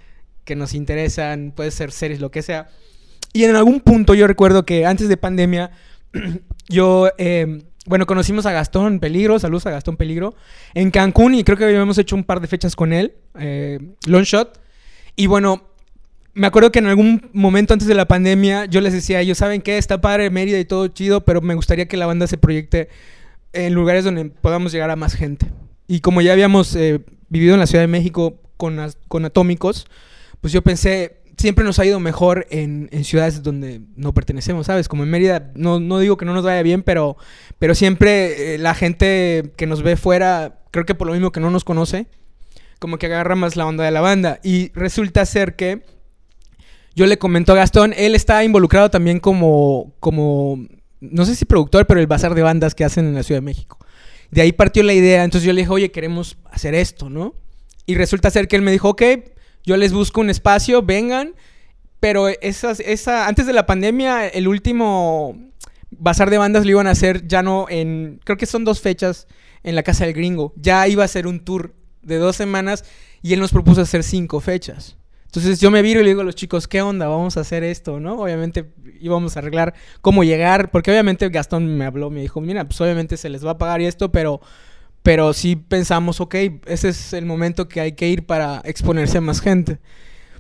[0.45, 2.69] que nos interesan, puede ser series, lo que sea.
[3.33, 5.73] Y en algún punto yo recuerdo que antes de pandemia,
[6.69, 10.37] yo, em, bueno, conocimos a Gastón Peligro, saludos a Gastón Peligro,
[10.73, 14.23] en Cancún y creo que habíamos hecho un par de fechas con él, eh, long
[14.23, 14.68] shot.
[15.19, 15.65] Y bueno,
[16.35, 19.63] me acuerdo que en algún momento antes de la pandemia yo les decía, ellos saben
[19.63, 22.89] que está padre Mérida y todo chido, pero me gustaría que la banda se proyecte
[23.53, 25.49] en lugares donde podamos llegar a más gente.
[25.89, 27.01] Y como ya habíamos eh,
[27.31, 29.89] vivido en la Ciudad de México con, con Atómicos,
[30.41, 34.87] pues yo pensé, siempre nos ha ido mejor en, ciudades donde no pertenecemos, ¿sabes?
[34.87, 37.17] Como en Mérida, no, no digo que no nos vaya bien, pero,
[37.59, 41.41] pero siempre eh, la gente que nos ve fuera, creo que por lo mismo que
[41.41, 42.07] no nos conoce,
[42.79, 44.41] como que agarra más la onda de la banda.
[44.43, 45.85] Y resulta ser que
[46.95, 50.67] yo le comentó a Gastón, él está involucrado también como, como,
[51.01, 53.47] no sé si productor, pero el bazar de bandas que hacen en la Ciudad de
[53.47, 53.79] México.
[54.31, 57.35] De ahí partió la idea, entonces yo le dije, oye, queremos hacer esto, ¿no?
[57.87, 59.03] Y resulta ser que él me dijo, ok,
[59.65, 61.35] yo les busco un espacio, vengan,
[62.01, 65.39] pero esas, esa, antes de la pandemia, el último
[65.91, 69.27] bazar de bandas lo iban a hacer ya no en, creo que son dos fechas
[69.63, 70.53] en la Casa del Gringo.
[70.57, 72.85] Ya iba a ser un tour de dos semanas
[73.23, 74.97] y él nos propuso hacer cinco fechas.
[75.27, 77.07] Entonces yo me viro y le digo a los chicos, ¿qué onda?
[77.07, 78.19] Vamos a hacer esto, ¿no?
[78.19, 82.81] Obviamente íbamos a arreglar cómo llegar, porque obviamente Gastón me habló, me dijo, mira, pues
[82.81, 84.41] obviamente se les va a pagar y esto, pero,
[85.03, 86.35] pero sí pensamos, ok,
[86.65, 89.79] ese es el momento que hay que ir para exponerse a más gente.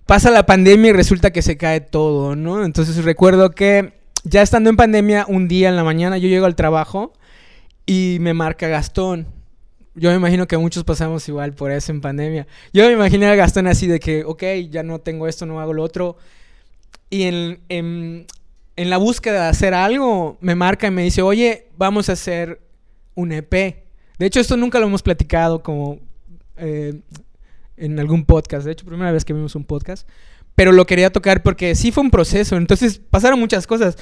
[0.06, 2.64] Pasa la pandemia y resulta que se cae todo, ¿no?
[2.64, 3.92] Entonces recuerdo que
[4.24, 7.12] ya estando en pandemia, un día en la mañana yo llego al trabajo
[7.84, 9.37] y me marca Gastón
[9.98, 12.46] yo me imagino que muchos pasamos igual por eso en pandemia.
[12.72, 15.72] Yo me imaginé a Gastón así de que, ok, ya no tengo esto, no hago
[15.72, 16.16] lo otro.
[17.10, 18.26] Y en, en,
[18.76, 22.60] la búsqueda de hacer algo, me marca y me dice, oye, vamos a hacer
[23.14, 23.50] un EP.
[23.50, 25.98] De hecho, esto nunca lo hemos platicado como
[26.56, 27.00] eh,
[27.76, 28.66] en algún podcast.
[28.66, 30.08] De hecho, primera vez que vimos un podcast.
[30.54, 32.56] Pero lo quería tocar porque sí fue un proceso.
[32.56, 33.96] Entonces pasaron muchas cosas.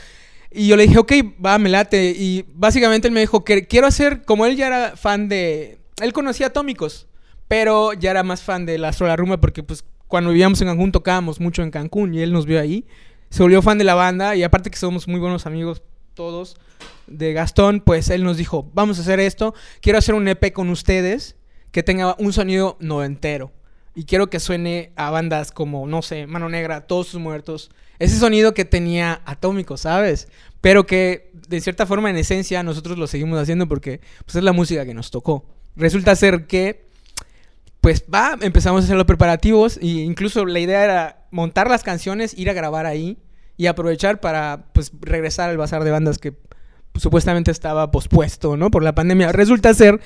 [0.51, 1.13] Y yo le dije, ok,
[1.45, 2.11] va, me late.
[2.11, 6.49] Y básicamente él me dijo quiero hacer, como él ya era fan de, él conocía
[6.49, 7.09] Atómicos,
[7.49, 10.93] pero ya era más fan de la Astro Rumba porque pues cuando vivíamos en Cancún
[10.93, 12.87] tocábamos mucho en Cancún y él nos vio ahí.
[13.31, 15.83] Se volvió fan de la banda y aparte que somos muy buenos amigos
[16.15, 16.57] todos
[17.07, 20.71] de Gastón, pues él nos dijo, vamos a hacer esto, quiero hacer un EP con
[20.71, 21.37] ustedes
[21.71, 23.53] que tenga un sonido noventero.
[23.95, 27.71] Y quiero que suene a bandas como, no sé, Mano Negra, Todos sus muertos.
[27.99, 30.29] Ese sonido que tenía Atómico, ¿sabes?
[30.61, 34.53] Pero que de cierta forma, en esencia, nosotros lo seguimos haciendo porque pues, es la
[34.53, 35.47] música que nos tocó
[35.77, 36.87] resulta ser que,
[37.81, 42.37] pues va, empezamos a hacer los preparativos e incluso la idea era montar las canciones,
[42.37, 43.19] ir a grabar ahí
[43.57, 48.71] y aprovechar para, pues, regresar al bazar de bandas que pues, supuestamente estaba pospuesto, ¿no?
[48.71, 49.33] Por la pandemia.
[49.33, 50.01] Resulta ser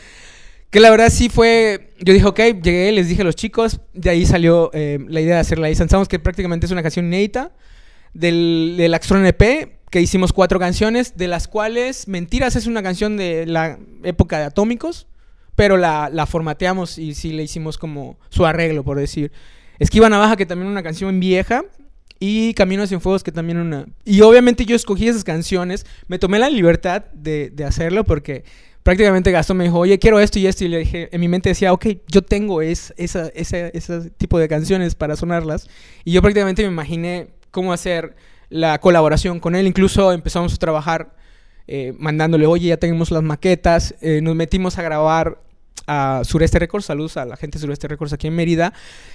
[0.71, 4.11] que la verdad sí fue, yo dije, ok, llegué, les dije a los chicos, de
[4.11, 5.75] ahí salió eh, la idea de hacerla ahí.
[5.75, 7.53] Pensamos que prácticamente es una canción inédita
[8.14, 13.16] del, del Axtron EP, que hicimos cuatro canciones, de las cuales Mentiras es una canción
[13.16, 15.09] de la época de Atómicos,
[15.61, 19.30] pero la, formateamos y sí le hicimos como su arreglo, por decir.
[19.78, 21.66] Esquiva Navaja, que también una canción vieja,
[22.18, 23.84] y Caminos en Fuegos, que también una...
[24.06, 28.44] Y obviamente yo escogí esas canciones, me tomé la libertad de, hacerlo porque
[28.82, 31.50] prácticamente Gastón me dijo, oye, quiero esto y esto, y le dije, en mi mente
[31.50, 35.68] decía, ok, yo tengo es, esa, ese tipo de canciones para sonarlas,
[36.06, 38.16] y yo prácticamente me imaginé cómo hacer
[38.48, 41.14] la colaboración con él, incluso empezamos a trabajar
[41.66, 45.49] eh, mandándole, oye, ya tenemos las maquetas, eh, nos metimos a grabar
[45.91, 48.72] a Sureste Records, saludos a la gente de Sureste Records aquí en Mérida.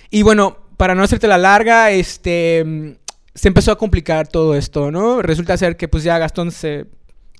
[0.10, 2.98] Y bueno, para no hacerte la larga, este
[3.34, 5.22] se empezó a complicar todo esto, ¿no?
[5.22, 6.86] Resulta ser que pues ya Gastón se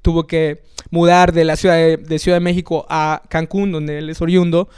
[0.02, 4.22] tuvo que mudar de la ciudad de, Ciudad de México a Cancún, donde él es
[4.22, 4.70] oriundo.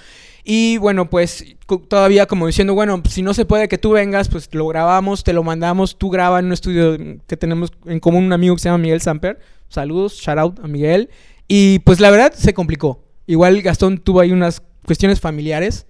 [0.44, 1.44] Y bueno, pues
[1.90, 5.34] todavía como diciendo, bueno, si no se puede que tú vengas, pues lo grabamos, te
[5.34, 6.98] lo mandamos, tú grabas en un estudio
[7.28, 9.40] que tenemos en común un amigo que se llama Miguel Samper.
[9.70, 11.10] Saludos, shout out a Miguel.
[11.48, 13.07] Y pues la verdad se complicó.
[13.28, 15.86] Igual Gastón tuvo ahí unas cuestiones familiares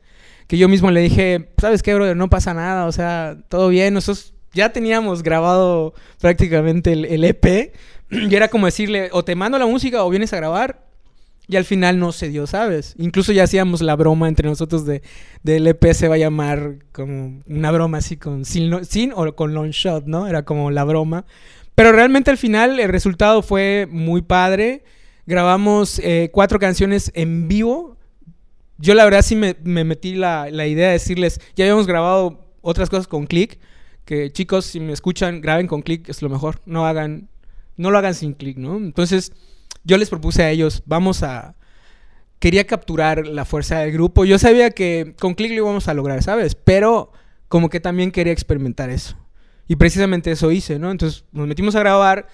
[0.47, 2.15] que yo mismo le dije, ¿sabes qué, brother?
[2.15, 3.93] No pasa nada, o sea, todo bien.
[3.93, 7.73] Nosotros ya teníamos grabado prácticamente el, EP
[8.09, 10.85] y era como decirle, o te mando la música o vienes a grabar.
[11.49, 12.93] Y al final no se dio, ¿sabes?
[12.97, 15.01] Incluso ya hacíamos la broma entre nosotros de,
[15.43, 19.53] del EP se va a llamar como una broma así con sin, sin o con
[19.53, 20.27] long shot, ¿no?
[20.27, 21.25] Era como la broma.
[21.73, 24.83] Pero realmente al final el resultado fue muy padre.
[25.27, 27.97] Grabamos eh, cuatro canciones en vivo.
[28.77, 33.07] Yo la verdad sí me, metí la, idea de decirles, ya habíamos grabado otras cosas
[33.07, 33.59] con Click,
[34.05, 36.61] que chicos, si me escuchan, graben con Click, es lo mejor.
[36.65, 37.27] No hagan,
[37.75, 38.77] no lo hagan sin Click, ¿no?
[38.77, 39.33] Entonces
[39.83, 41.55] yo les propuse a ellos, vamos a...
[42.39, 44.23] Quería capturar la fuerza del grupo.
[44.23, 46.55] Yo sabía que con Click lo íbamos a lograr, ¿sabes?
[46.55, 47.11] Pero
[47.49, 49.17] como que también quería experimentar eso.
[49.67, 50.89] Y precisamente eso hice, ¿no?
[50.91, 52.27] Entonces nos metimos a grabar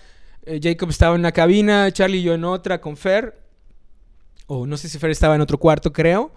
[0.45, 3.37] eh, Jacob estaba en una cabina, Charlie y yo en otra con Fer.
[4.47, 6.31] O no sé si Fer estaba en otro cuarto, creo.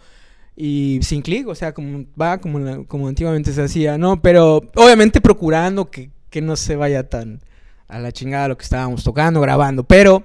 [0.57, 4.23] Y sin clic, o sea, como va como, como antiguamente se hacía, ¿no?
[4.23, 7.41] Pero obviamente procurando que, que no se vaya tan
[7.89, 9.85] a la chingada lo que estábamos tocando, grabando.
[9.85, 10.25] Pero,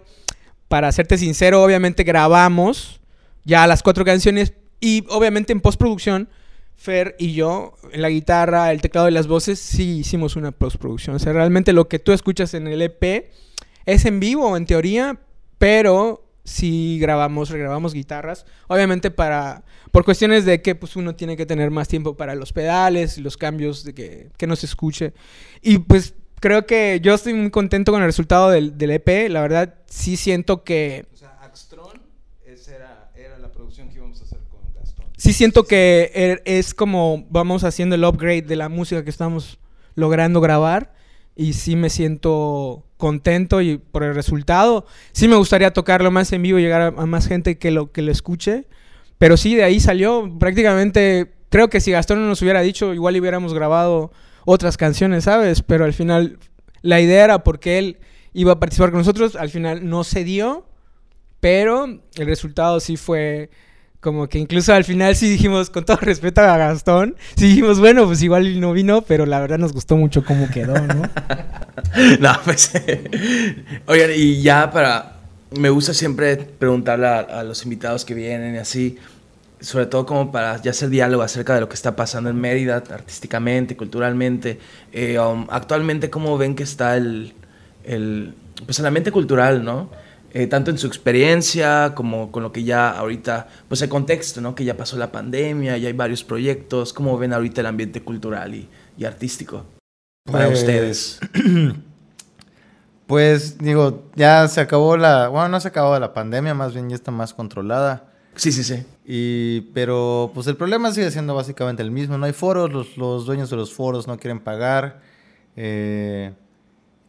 [0.68, 3.02] para serte sincero, obviamente grabamos
[3.44, 6.30] ya las cuatro canciones y obviamente en postproducción,
[6.76, 11.16] Fer y yo, en la guitarra, el teclado y las voces, sí hicimos una postproducción.
[11.16, 13.32] O sea, realmente lo que tú escuchas en el EP
[13.86, 15.20] es en vivo, en teoría,
[15.58, 18.46] pero sí grabamos, regrabamos guitarras.
[18.68, 22.54] Obviamente para, por cuestiones de que pues uno tiene que tener más tiempo para los
[22.54, 25.14] pedales y los cambios de que, que no se escuche.
[25.62, 29.30] Y pues creo que yo estoy muy contento con el resultado del, del EP.
[29.30, 31.06] La verdad, sí siento que...
[31.14, 32.02] O sea, Axtron
[32.46, 35.06] era, era la producción que íbamos a hacer con Gastón.
[35.18, 39.60] Sí siento que er, es como vamos haciendo el upgrade de la música que estamos
[39.96, 40.94] logrando grabar.
[41.36, 44.86] Y sí me siento contento y por el resultado.
[45.12, 48.02] Sí me gustaría tocarlo más en vivo llegar a, a más gente que lo, que
[48.02, 48.68] lo escuche.
[49.18, 51.34] Pero sí, de ahí salió prácticamente...
[51.50, 54.14] Creo que si Gastón no nos hubiera dicho, igual hubiéramos grabado
[54.46, 55.62] otras canciones, ¿sabes?
[55.62, 56.40] Pero al final
[56.82, 57.98] la idea era porque él
[58.34, 60.66] iba a participar con nosotros, al final no se dio,
[61.42, 63.50] pero el resultado sí fue
[64.00, 68.06] como que incluso al final sí dijimos, con todo respeto a Gastón, sí dijimos, bueno,
[68.08, 71.04] pues igual no vino, pero la verdad nos gustó mucho cómo quedó, ¿no?
[72.20, 72.72] no, pues,
[73.88, 75.18] oigan, y ya para,
[75.52, 78.98] me gusta siempre preguntarle a, los invitados que vienen y así,
[79.60, 82.78] sobre todo como para ya hacer diálogo acerca de lo que está pasando en Mérida,
[82.78, 84.60] artísticamente, culturalmente.
[84.92, 87.34] Eh, um, actualmente, ¿cómo ven que está el,
[88.66, 89.90] pues el ambiente cultural, ¿no?
[90.34, 94.56] Eh, tanto en su experiencia como con lo que ya ahorita, pues el contexto, ¿no?
[94.56, 96.94] Que ya pasó la pandemia, ya hay varios proyectos.
[96.94, 99.66] ¿Cómo ven ahorita el ambiente cultural y artístico
[100.26, 101.20] para Pues- ustedes?
[103.08, 106.96] Pues digo, ya se acabó la, bueno, no se acabó la pandemia, más bien ya
[106.96, 108.10] está más controlada.
[108.36, 108.86] Sí, sí, sí.
[109.06, 112.18] Y, pero pues el problema sigue siendo básicamente el mismo.
[112.18, 115.02] No hay foros, los, los dueños de los foros no quieren pagar.
[115.58, 116.32] eh,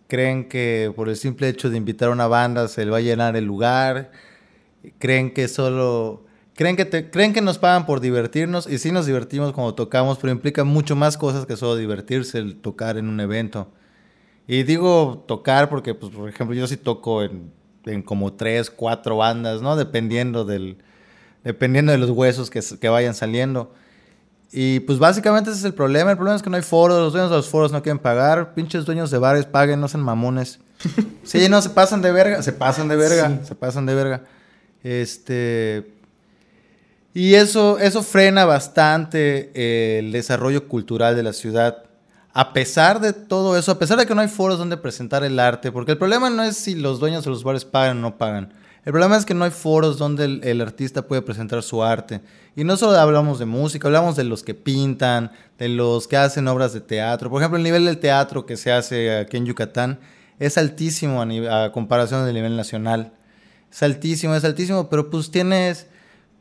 [0.08, 3.00] creen que por el simple hecho de invitar a una banda se le va a
[3.00, 4.10] llenar el lugar.
[4.98, 6.24] Creen que solo...
[6.62, 10.18] Creen que, te- creen que nos pagan por divertirnos y sí nos divertimos cuando tocamos,
[10.18, 13.68] pero implica mucho más cosas que solo divertirse el tocar en un evento.
[14.46, 17.50] Y digo tocar porque, pues, por ejemplo, yo sí toco en,
[17.84, 19.74] en como tres, cuatro bandas, ¿no?
[19.76, 20.76] Dependiendo del,
[21.42, 23.72] dependiendo de los huesos que, que vayan saliendo.
[24.52, 26.10] Y pues básicamente ese es el problema.
[26.10, 28.54] El problema es que no hay foros, los dueños de los foros no quieren pagar.
[28.54, 30.60] Pinches dueños de bares paguen, no sean mamones.
[31.24, 34.24] Sí, no, se pasan de verga, se pasan de verga, se pasan de verga.
[34.82, 35.94] Este...
[37.14, 41.84] Y eso, eso frena bastante eh, el desarrollo cultural de la ciudad.
[42.32, 45.38] A pesar de todo eso, a pesar de que no hay foros donde presentar el
[45.38, 48.16] arte, porque el problema no es si los dueños de los bares pagan o no
[48.16, 48.54] pagan.
[48.84, 52.20] El problema es que no hay foros donde el, artista puede presentar su arte.
[52.56, 56.48] Y no solo hablamos de música, hablamos de los que pintan, de los que hacen
[56.48, 57.30] obras de teatro.
[57.30, 60.00] Por ejemplo, el nivel del teatro que se hace aquí en Yucatán
[60.40, 63.12] es altísimo a, a comparación del nivel nacional.
[63.70, 65.86] Es altísimo, es altísimo, pero pues tienes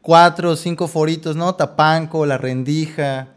[0.02, 1.56] cuatro o cinco foritos, ¿no?
[1.56, 3.28] Tapanco, La Rendija,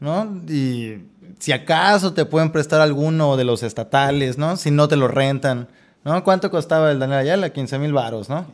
[0.00, 0.40] ¿no?
[0.48, 1.04] Y
[1.38, 4.56] si acaso te pueden prestar alguno de los estatales, ¿no?
[4.56, 5.68] Si no te lo rentan,
[6.04, 6.22] ¿no?
[6.24, 7.50] ¿Cuánto costaba el Daniel Ayala?
[7.50, 8.46] 15 mil varos, ¿no?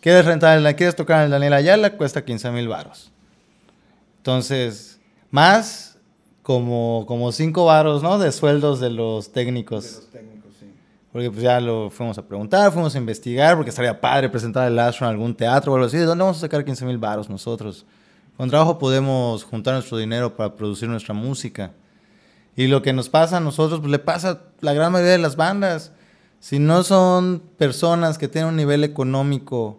[0.00, 1.96] ¿Quieres rentar, el- quieres tocar el Daniel Ayala?
[1.96, 3.10] Cuesta 15 mil varos.
[4.18, 4.98] Entonces,
[5.30, 5.96] más
[6.42, 8.18] como, como cinco varos, ¿no?
[8.18, 10.02] De sueldos de los técnicos.
[11.14, 14.76] Porque pues ya lo fuimos a preguntar, fuimos a investigar, porque estaría padre presentar el
[14.76, 15.96] Astro en algún teatro o algo así.
[15.96, 17.86] ¿De dónde vamos a sacar 15 mil baros nosotros?
[18.36, 21.70] Con trabajo podemos juntar nuestro dinero para producir nuestra música.
[22.56, 25.18] Y lo que nos pasa a nosotros, pues le pasa a la gran mayoría de
[25.18, 25.92] las bandas.
[26.40, 29.78] Si no son personas que tienen un nivel económico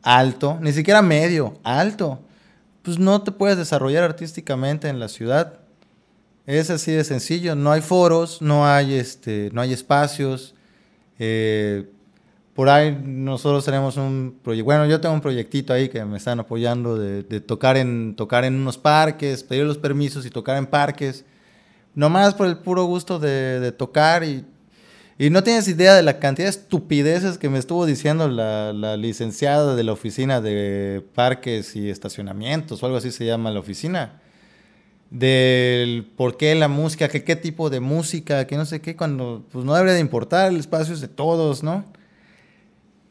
[0.00, 2.18] alto, ni siquiera medio, alto,
[2.80, 5.58] pues no te puedes desarrollar artísticamente en la ciudad.
[6.46, 7.54] Es así de sencillo.
[7.56, 10.54] No hay foros, no hay, este, no hay espacios.
[11.18, 11.86] Eh,
[12.54, 14.64] por ahí nosotros tenemos un proyecto.
[14.66, 18.54] Bueno, yo tengo un proyectito ahí que me están apoyando de, tocar, en, tocar en
[18.54, 21.24] unos parques, pedir los permisos y tocar en parques.
[21.94, 24.44] Nomás por el puro gusto de, tocar y,
[25.18, 28.96] y no tienes idea de la cantidad de estupideces que me estuvo diciendo la, la
[28.96, 34.21] licenciada de la oficina de parques y estacionamientos o algo así se llama la oficina
[35.12, 39.64] del por qué la música, qué tipo de música, que no sé qué, cuando pues
[39.64, 41.84] no debería de importar, el espacio es de todos, ¿no?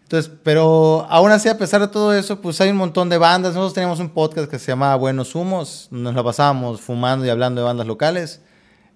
[0.04, 3.54] Entonces, pero aún así, a pesar de todo eso, pues hay un montón de bandas.
[3.54, 7.62] Nosotros teníamos un podcast que se llamaba Buenos Humos, nos la pasábamos fumando y hablando
[7.62, 8.42] de bandas locales.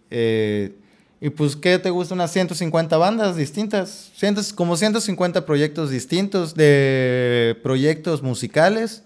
[0.09, 0.75] Eh,
[1.21, 2.15] y pues, ¿qué te gusta?
[2.15, 4.11] Unas 150 bandas distintas,
[4.55, 9.03] como 150 proyectos distintos de proyectos musicales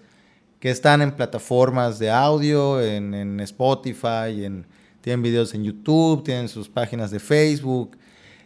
[0.59, 4.65] que están en plataformas de audio, en, en Spotify, en,
[5.01, 7.97] tienen videos en YouTube, tienen sus páginas de Facebook.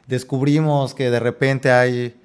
[0.08, 2.16] Descubrimos que de repente hay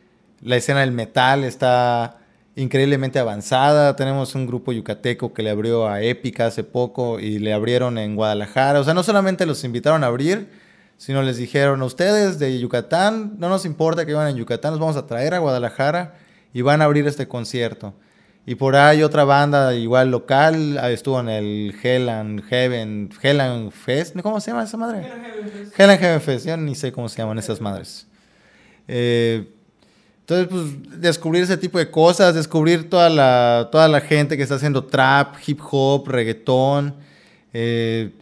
[0.40, 2.18] la escena del metal está
[2.54, 3.96] increíblemente avanzada.
[3.96, 8.16] Tenemos un grupo yucateco que le abrió a Épica hace poco y le abrieron en
[8.16, 8.80] Guadalajara.
[8.80, 10.48] O sea, no solamente los invitaron a abrir,
[10.96, 14.96] sino les dijeron, ustedes de Yucatán, no nos importa que vivan en Yucatán, los vamos
[14.96, 16.14] a traer a Guadalajara
[16.52, 17.94] y van a abrir este concierto.
[18.46, 23.70] Y por ahí otra banda igual local estuvo en el Hell and Heaven, Hell and
[23.72, 25.00] Fest, ¿cómo se llama esa madre?
[25.00, 25.78] Hell and Heaven Fest.
[25.78, 28.06] Hell and Heaven Fest, yo ni sé cómo se llaman esas madres.
[28.86, 29.46] Eh,
[30.28, 34.56] entonces, pues, descubrir ese tipo de cosas, descubrir toda la, toda la gente que está
[34.56, 36.94] haciendo trap, hip hop, reggaetón.
[37.54, 38.12] Eh,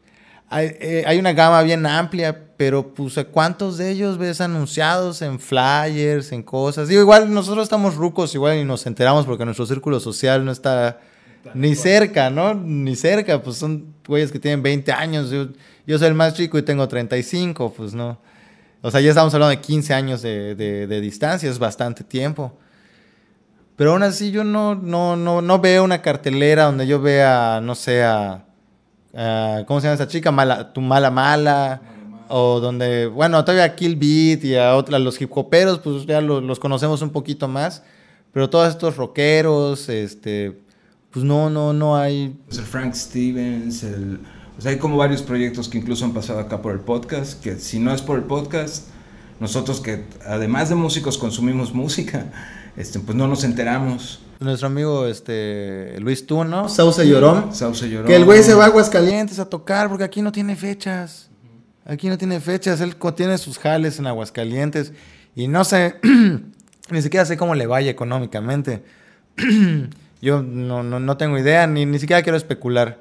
[0.52, 6.32] eh, hay, una gama bien amplia, pero pues, ¿cuántos de ellos ves anunciados en flyers,
[6.32, 6.88] en cosas?
[6.88, 11.00] Digo, igual nosotros estamos rucos, igual y nos enteramos porque nuestro círculo social no está
[11.54, 12.54] ni cerca, ¿no?
[12.54, 15.30] Ni cerca, pues son güeyes que tienen 20 años.
[15.30, 15.48] Yo,
[15.86, 18.18] yo soy el más chico y tengo 35, pues no.
[18.82, 22.56] O sea, ya estamos hablando de 15 años de, de, distancia, es bastante tiempo.
[23.76, 27.74] Pero aún así yo no, no, no, no veo una cartelera donde yo vea, no
[27.74, 28.44] sé, a,
[29.66, 30.30] ¿cómo se llama esa chica?
[30.30, 31.80] Mala, tu mala mala.
[32.28, 36.20] O donde, bueno, todavía a Kill Beat y a, otra, los hip hoperos, pues ya
[36.20, 37.82] los, los conocemos un poquito más.
[38.32, 40.60] Pero todos estos rockeros, este,
[41.10, 42.36] pues no, no, no hay.
[42.50, 44.20] El Frank Stevens, el
[44.58, 47.56] o sea, hay como varios proyectos que incluso han pasado acá por el podcast, que
[47.58, 48.86] si no es por el podcast,
[49.38, 52.32] nosotros que además de músicos consumimos música,
[52.76, 54.20] este, pues no nos enteramos.
[54.40, 58.06] Nuestro amigo este, Luis Tuno, Sauce Llorón, Sauce Llorón.
[58.06, 61.30] que el güey se va a Aguascalientes a tocar porque aquí no tiene fechas.
[61.86, 64.92] Aquí no tiene fechas, él tiene sus jales en Aguascalientes
[65.34, 65.96] y no sé,
[66.90, 68.82] ni siquiera sé cómo le vaya económicamente.
[70.20, 73.00] Yo no, no, no tengo idea, ni, ni siquiera quiero especular.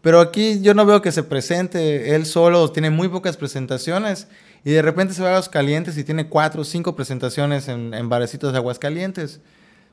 [0.00, 4.28] Pero aquí yo no veo que se presente, él solo tiene muy pocas presentaciones
[4.62, 8.08] y de repente se va a Aguascalientes y tiene cuatro o cinco presentaciones en, en
[8.10, 9.40] barecitos de Aguascalientes.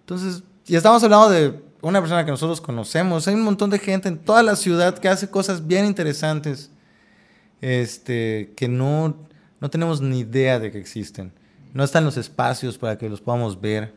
[0.02, 4.10] Entonces, y estamos hablando de una persona que nosotros conocemos, hay un montón de gente
[4.10, 6.72] en toda la ciudad que hace cosas bien interesantes,
[7.62, 9.16] este, que no,
[9.59, 11.32] no tenemos ni idea de que existen.
[11.74, 13.93] No están los espacios para que los podamos ver.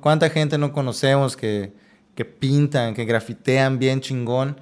[0.00, 1.72] ¿Cuánta gente no conocemos que,
[2.14, 4.56] que pintan, que grafitean bien chingón?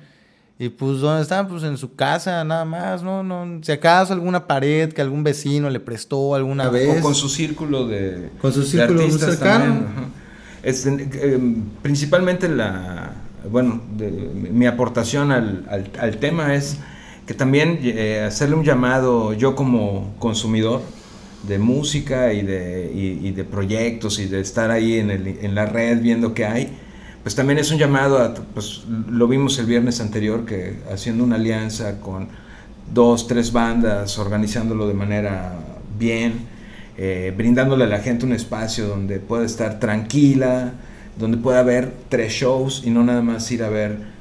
[0.58, 1.48] Y pues, ¿dónde están?
[1.48, 3.24] Pues en su casa, nada más, ¿no?
[3.24, 7.00] no si acaso alguna pared que algún vecino le prestó alguna vez.
[7.00, 9.86] O con su círculo de, con su círculo muy cercano.
[10.62, 10.88] Este,
[11.34, 13.12] em, principalmente la,
[13.50, 13.82] bueno,
[14.52, 16.78] mi aportación al, al, tema es
[17.26, 20.82] que también eh, hacerle un llamado yo como consumidor
[21.46, 25.66] de música y de, y de proyectos y de estar ahí en, el, en la
[25.66, 26.72] red viendo qué hay
[27.22, 31.36] pues también es un llamado a, pues lo vimos el viernes anterior, que haciendo una
[31.36, 32.28] alianza con
[32.92, 35.54] dos, tres bandas, organizándolo de manera
[35.98, 36.46] bien,
[36.98, 40.72] eh, brindándole a la gente un espacio donde pueda estar tranquila,
[41.16, 44.11] donde pueda ver tres shows y no nada más ir a ver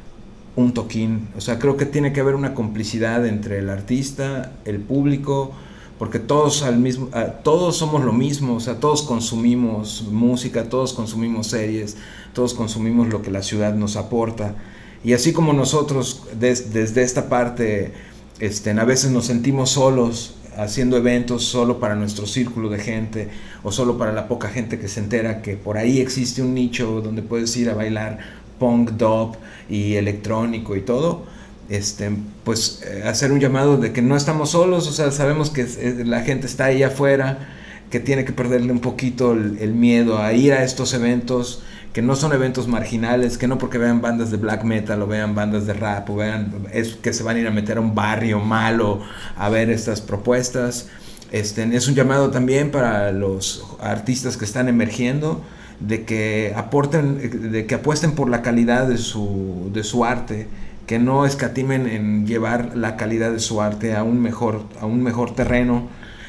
[0.56, 1.30] un toquín.
[1.38, 5.52] O sea, creo que tiene que haber una complicidad entre el artista, el público,
[5.98, 7.10] porque todos al mismo
[7.44, 11.96] todos somos lo mismo, o sea, todos consumimos música, todos consumimos series,
[12.34, 14.56] todos consumimos lo que la ciudad nos aporta.
[15.04, 17.94] Y así como nosotros desde esta parte
[18.40, 23.30] este, a veces nos sentimos solos haciendo eventos solo para nuestro círculo de gente
[23.64, 27.02] o solo para la poca gente que se entera que por ahí existe un nicho
[27.02, 29.36] donde puedes ir a bailar punk, dub
[29.70, 31.26] y electrónico y todo
[31.72, 32.12] este,
[32.44, 35.66] pues eh, hacer un llamado de que no estamos solos, o sea, sabemos que
[36.06, 37.48] la gente está ahí afuera,
[37.90, 42.18] que tiene que perderle un poquito el, miedo a ir a estos eventos, que no
[42.18, 45.72] son eventos marginales, que no porque vean bandas de black metal o vean bandas de
[45.72, 49.02] rap o vean es que se van a ir a meter a un barrio malo
[49.38, 50.90] a ver estas propuestas.
[51.32, 55.42] Este, es un llamado también para los artistas que están emergiendo
[55.82, 60.48] de que aporten, de que apuesten por la calidad de su, de su arte
[60.92, 65.02] que no escatimen en llevar la calidad de su arte a un mejor, a un
[65.02, 65.88] mejor terreno,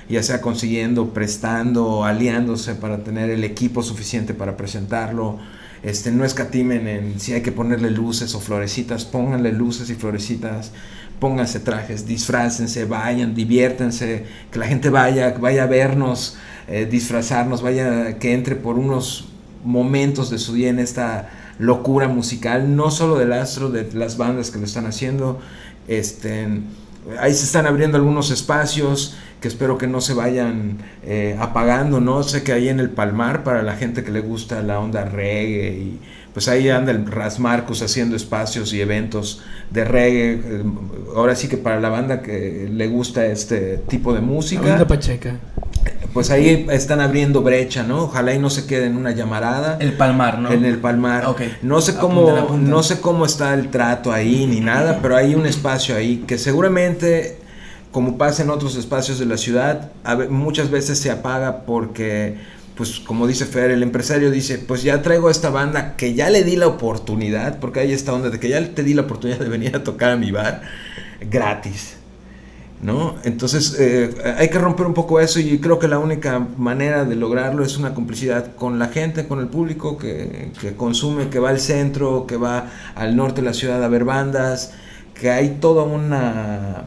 [0.09, 5.39] ya sea consiguiendo, prestando, aliándose para tener el equipo suficiente para presentarlo.
[5.83, 10.71] Este, no escatimen en si hay que ponerle luces o florecitas, pónganle luces y florecitas,
[11.19, 16.37] pónganse trajes, disfrácense, vayan, diviértense, que la gente vaya, vaya a vernos,
[16.69, 19.32] eh, disfrazarnos, vaya, que entre por unos
[19.65, 24.51] momentos de su día en esta locura musical, no solo del astro, de las bandas
[24.51, 25.41] que lo están haciendo.
[25.89, 26.47] Este,
[27.19, 32.23] ahí se están abriendo algunos espacios que espero que no se vayan eh, apagando, ¿no?
[32.23, 35.73] Sé que ahí en el Palmar, para la gente que le gusta la onda reggae,
[35.73, 36.01] y
[36.33, 40.33] pues ahí anda el Ras Marcus haciendo espacios y eventos de reggae.
[40.35, 40.65] Eh,
[41.17, 44.63] ahora sí que para la banda que le gusta este tipo de música.
[46.13, 48.05] Pues ahí están abriendo brecha, ¿no?
[48.05, 49.79] Ojalá y no se quede en una llamarada.
[49.81, 50.53] El Palmar, ¿no?
[50.53, 51.35] En el Palmar.
[51.63, 55.47] No sé cómo, no sé cómo está el trato ahí ni nada, pero hay un
[55.47, 57.39] espacio ahí que seguramente,
[57.91, 59.91] como pasa en otros espacios de la ciudad,
[60.29, 62.37] muchas veces se apaga porque
[62.77, 66.31] pues como dice Fer, el empresario dice, pues ya traigo a esta banda que ya
[66.31, 69.39] le di la oportunidad, porque hay esta onda de que ya te di la oportunidad
[69.39, 70.63] de venir a tocar a mi bar
[71.21, 71.97] gratis.
[72.83, 73.15] ¿No?
[73.23, 77.15] Entonces eh, hay que romper un poco eso y creo que la única manera de
[77.15, 81.51] lograrlo es una complicidad con la gente, con el público que, que consume, que va
[81.51, 84.73] al centro, que va al norte de la ciudad a ver bandas,
[85.15, 86.87] que hay toda una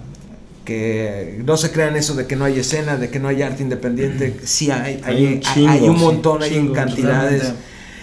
[0.66, 3.64] que no se crean eso de que no hay escena, de que no hay arte
[3.64, 7.54] independiente, sí hay, hay, hay, un, montón, hay en cantidades.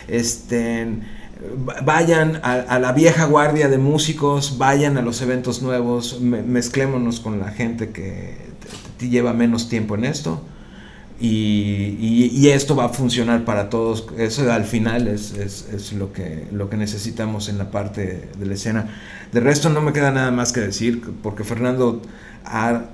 [0.09, 0.87] Este,
[1.85, 7.51] vayan a, la vieja guardia de músicos, vayan a los eventos nuevos, mezclémonos con la
[7.51, 8.37] gente que
[8.99, 10.43] lleva menos tiempo en esto.
[11.25, 14.07] Y, esto va a funcionar para todos.
[14.19, 18.47] Eso al final es, es, es, lo, que, lo que necesitamos en la parte de
[18.47, 18.89] la escena.
[19.31, 22.03] De resto no me queda nada más que decir, porque Fernando
[22.45, 22.87] ha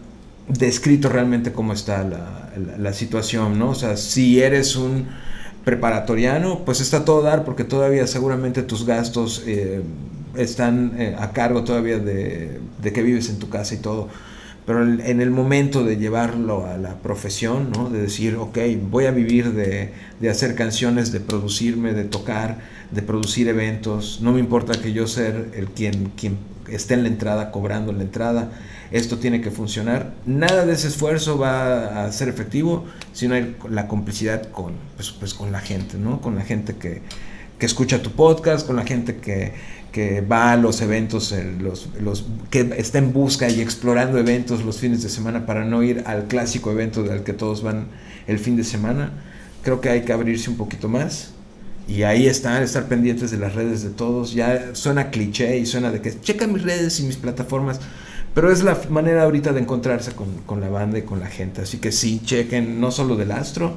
[0.47, 3.71] descrito realmente cómo está la, la, situación, ¿no?
[3.71, 5.09] O sea, si eres un
[5.69, 9.83] preparatoriano, pues está todo dar porque todavía seguramente tus gastos eh,
[10.35, 14.09] están eh, a cargo todavía de, que vives en tu casa y todo.
[14.65, 17.91] Pero en el momento de llevarlo a la profesión, ¿no?
[17.91, 18.57] de decir, ok,
[18.91, 22.61] voy a vivir de, de hacer canciones, de producirme, de tocar,
[22.91, 26.39] de producir eventos, no me importa que yo ser el quien, quien
[26.71, 28.53] esté en la entrada, cobrando la entrada,
[28.91, 30.15] esto tiene que funcionar.
[30.27, 35.11] Nada de ese esfuerzo va a ser efectivo si no hay la complicidad con, pues,
[35.11, 36.21] pues con la gente, ¿no?
[36.21, 37.03] Con la gente que,
[37.59, 39.53] que escucha tu podcast, con la gente que,
[39.93, 44.79] que va a los eventos, los, los, que está en busca y explorando eventos los
[44.79, 47.89] fines de semana para no ir al clásico evento al que todos van
[48.27, 49.13] el fin de semana.
[49.63, 51.33] Creo que hay que abrirse un poquito más.
[51.89, 54.35] Y ahí están, estar pendientes de las redes de todos.
[54.35, 57.81] Ya suena cliché y suena de que checa mis redes y mis plataformas.
[58.39, 61.63] Pero es la manera ahorita de encontrarse con, con, la banda y con la gente.
[61.63, 63.77] Así que sí, chequen no solo del astro,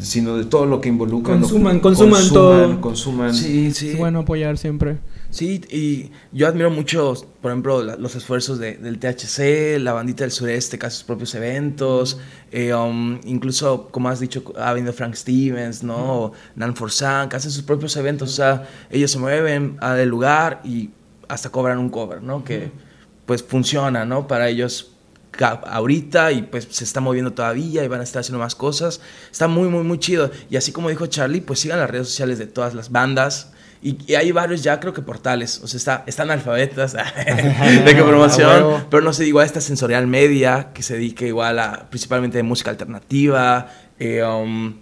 [0.00, 1.34] sino de todo lo que involucra.
[1.34, 2.80] Consuman, consuman, todo.
[2.80, 3.34] Consuman.
[3.34, 3.90] Sí, sí.
[3.90, 4.96] Es bueno apoyar siempre.
[5.28, 10.30] Sí, y yo admiro mucho, por ejemplo, los esfuerzos de, del THC, la bandita del
[10.30, 12.18] sureste que hace sus propios eventos,
[12.50, 16.32] eh, um, incluso, como has dicho, ha venido Frank Stevens, ¿no?
[16.56, 20.88] Nan Forsan, que hacen sus propios eventos, o sea, ellos se mueven al lugar y
[21.28, 22.42] hasta cobran un cover, ¿no?
[22.42, 22.87] Que
[23.28, 24.26] pues funciona, ¿no?
[24.26, 24.92] Para ellos
[25.38, 29.02] ahorita y pues se está moviendo todavía y van a estar haciendo más cosas.
[29.30, 30.30] Está muy, muy, muy chido.
[30.48, 33.52] Y así como dijo Charlie, pues sigan las redes sociales de todas las bandas.
[33.82, 35.60] Y, hay varios ya, creo que portales.
[35.62, 36.94] O sea, está, están alfabetas
[37.84, 38.86] de que promoción.
[38.90, 42.70] pero no sé, igual esta sensorial media que se dedica igual a principalmente de música
[42.70, 43.68] alternativa.
[43.98, 44.74] Eh, um,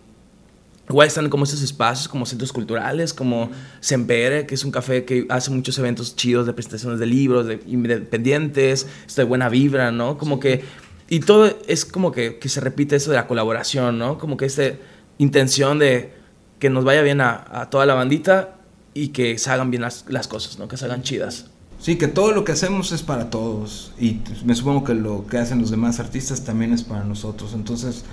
[0.89, 5.27] Igual están como estos espacios, como centros culturales, como Sempere, que es un café que
[5.29, 10.17] hace muchos eventos chidos de presentaciones de libros, de independientes, esto de buena vibra, ¿no?
[10.17, 10.65] Como que...
[11.09, 14.19] Y todo es como que, que se repite eso de la colaboración, ¿no?
[14.19, 14.73] Como que esta
[15.19, 16.13] intención de
[16.59, 18.57] que nos vaya bien a, a toda la bandita
[18.95, 20.69] y que se hagan bien las, las, cosas, ¿no?
[20.69, 21.47] Que se hagan chidas.
[21.79, 23.93] Sí, que todo lo que hacemos es para todos.
[24.01, 27.53] Y me supongo que lo que hacen los demás artistas también es para nosotros.
[27.55, 28.05] Entonces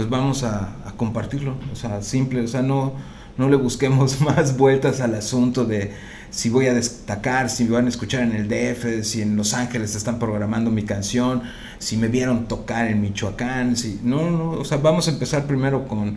[0.00, 1.56] pues vamos a, compartirlo.
[1.70, 2.94] O sea, simple, o sea, no,
[3.36, 5.92] no le busquemos más vueltas al asunto de
[6.30, 9.52] si voy a destacar, si me van a escuchar en el DF, si en Los
[9.52, 11.42] Ángeles están programando mi canción,
[11.78, 15.86] si me vieron tocar en Michoacán, si no, no, o sea, vamos a empezar primero
[15.86, 16.16] con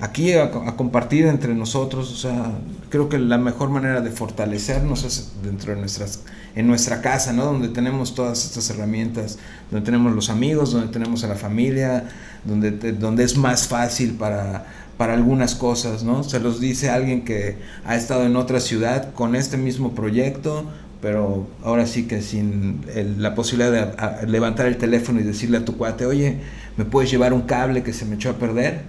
[0.00, 2.52] aquí a, compartir entre nosotros, o sea,
[2.88, 6.20] creo que la mejor manera de fortalecernos es dentro de nuestras,
[6.54, 7.44] en nuestra casa, ¿no?
[7.44, 9.38] Donde tenemos todas estas herramientas,
[9.70, 12.08] donde tenemos los amigos, donde tenemos a la familia,
[12.44, 14.66] donde, donde es más fácil para,
[14.96, 16.22] para algunas cosas, ¿no?
[16.24, 20.64] Se los dice alguien que ha estado en otra ciudad con este mismo proyecto,
[21.00, 22.84] pero ahora sí que sin
[23.18, 26.38] la posibilidad de levantar el teléfono y decirle a tu cuate, oye,
[26.76, 28.82] ¿me puedes llevar un cable que se me echó a perder?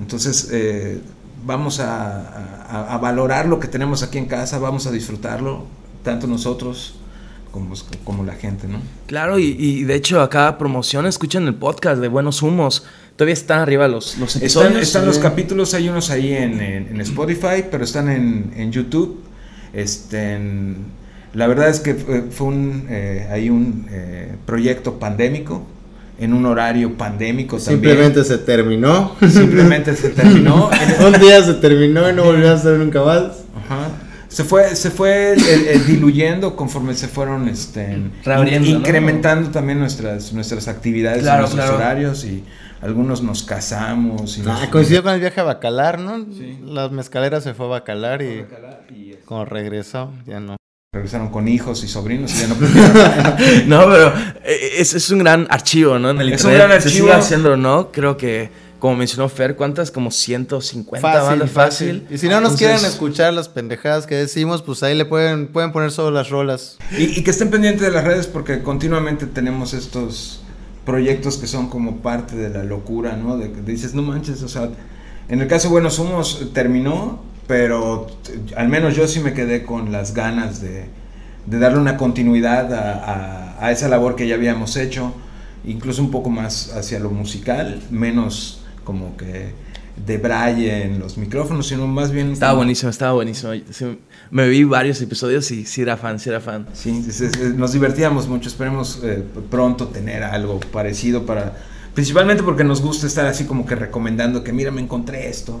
[0.00, 1.00] Entonces, eh,
[1.44, 5.66] vamos a, valorar lo que tenemos aquí en casa, vamos a disfrutarlo,
[6.02, 7.00] tanto nosotros
[7.52, 7.74] como,
[8.04, 8.78] como la gente, ¿no?
[9.06, 12.84] Claro, y, de hecho acá promoción, escuchen el podcast de Buenos Humos,
[13.14, 14.82] todavía están arriba los, los episodios.
[14.82, 19.20] Están, los capítulos, hay unos ahí en, Spotify, pero están en, YouTube.
[19.72, 20.40] Este,
[21.34, 25.64] la verdad es que fue un, eh, hay un eh, proyecto pandémico
[26.18, 29.16] en un horario pandémico Simplemente se terminó.
[29.20, 30.70] Simplemente se terminó.
[31.06, 33.44] un día se terminó y no volvió a ser nunca más.
[33.56, 33.88] Ajá.
[34.32, 35.36] Se fue, se fue
[35.86, 37.98] diluyendo conforme se fueron este,
[38.62, 42.42] incrementando también nuestras, nuestras actividades, nuestros horarios y
[42.80, 44.38] algunos nos casamos.
[44.38, 46.24] Y ah, coincidió con el viaje a Bacalar, ¿no?
[46.32, 46.58] Sí.
[46.64, 48.46] Las mezcaleras se fue a Bacalar y,
[48.88, 50.56] y cuando regresó ya no
[50.94, 52.54] regresaron con hijos y sobrinos y ya no
[53.66, 54.14] no, pero
[54.44, 56.10] eh, es, es, un gran archivo, ¿no?
[56.10, 57.08] En el es un gran archivo.
[57.08, 57.90] Se haciendo, ¿no?
[57.92, 58.50] Creo que
[58.82, 59.92] como mencionó Fer, ¿cuántas?
[59.92, 62.00] Como 150 Fácil, bandas fácil.
[62.00, 62.06] fácil.
[62.12, 65.46] Y si no nos Entonces- quieren escuchar las pendejadas que decimos, pues ahí le pueden,
[65.52, 66.78] pueden poner solo las rolas.
[66.98, 70.42] Y, y que estén pendientes de las redes porque continuamente tenemos estos
[70.84, 73.36] proyectos que son como parte de la locura, ¿no?
[73.38, 74.68] De que dices, no manches, o sea,
[75.28, 79.92] en el caso Bueno Somos terminó, pero t- al menos yo sí me quedé con
[79.92, 80.86] las ganas de,
[81.46, 82.94] de darle una continuidad a,
[83.60, 85.14] a- a esa labor que ya habíamos hecho,
[85.64, 89.50] incluso un poco más hacia lo musical, menos como que
[90.06, 92.32] de braille en los micrófonos, sino más bien...
[92.32, 93.52] Estaba como- buenísimo, estaba buenísimo.
[93.70, 93.98] Sí,
[94.30, 96.66] me vi varios episodios y sí era fan, sí era fan.
[96.72, 98.48] Sí, es- es- es- nos divertíamos mucho.
[98.48, 101.56] Esperemos eh, pronto tener algo parecido para.
[101.94, 105.60] Principalmente porque nos gusta estar así como que recomendando que, mira, me encontré esto.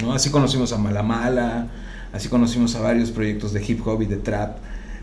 [0.00, 0.14] ¿no?
[0.14, 1.66] Así conocimos a Malamala,
[2.12, 4.56] así conocimos a varios proyectos de hip hop y de trap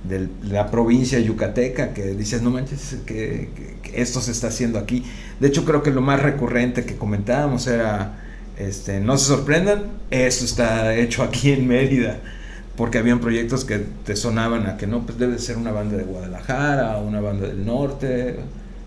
[0.04, 3.50] de la provincia yucateca que dices, no manches, que,
[3.94, 5.04] esto se está haciendo aquí.
[5.40, 8.20] De hecho, creo que lo más recurrente que comentábamos era,
[8.58, 12.20] este, no se sorprendan, esto está hecho aquí en Mérida
[12.76, 16.04] porque habían proyectos que te sonaban a que no, pues debe ser una banda de
[16.04, 18.40] Guadalajara, una banda del norte,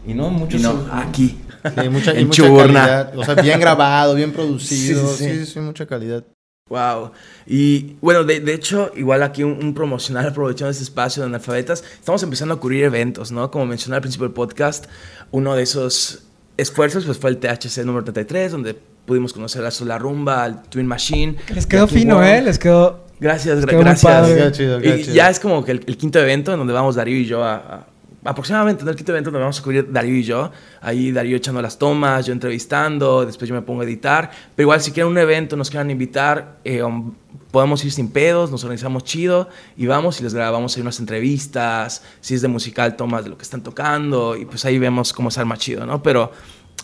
[0.07, 1.39] y no, muchos Y no, son- aquí.
[1.63, 3.17] Sí, mucha, En mucha calidad.
[3.19, 5.07] O sea, bien grabado, bien producido.
[5.09, 5.53] Sí, Sí, sí, sí, sí.
[5.53, 6.25] sí, mucha calidad.
[6.73, 7.11] Wow.
[7.47, 11.85] Y bueno, de, de hecho, igual aquí un, un promocional aprovechando este espacio de analfabetas,
[11.99, 13.51] estamos empezando a ocurrir eventos, ¿no?
[13.51, 14.87] Como mencioné al principio del podcast,
[15.33, 16.23] uno de esos
[16.57, 18.75] esfuerzos pues fue el THC número 33, donde
[19.05, 21.37] pudimos conocer a Sola Rumba, al Twin Machine.
[21.55, 22.41] Les quedó fino, ¿eh?
[22.41, 23.05] Les quedó...
[23.21, 24.13] Gracias, gra- quedó muy gracias.
[24.13, 24.35] padre.
[24.35, 25.15] Queda chido, queda y chido.
[25.15, 27.55] ya es como que el, el quinto evento en donde vamos Darío y yo a,
[27.57, 27.87] a-
[28.25, 28.91] aproximadamente, ¿no?
[28.91, 30.51] el quinto evento donde vamos a cubrir Darío y yo.
[30.81, 34.31] Ahí Darío echando las tomas, yo entrevistando, después yo me pongo a editar.
[34.55, 37.15] Pero igual si quieren un evento, nos quieran invitar, eh, um,
[37.51, 42.03] podemos ir sin pedos, nos organizamos chido y vamos y les grabamos ahí unas entrevistas,
[42.21, 45.31] si es de musical, tomas de lo que están tocando y pues ahí vemos cómo
[45.31, 46.03] se arma chido, ¿no?
[46.03, 46.33] Pero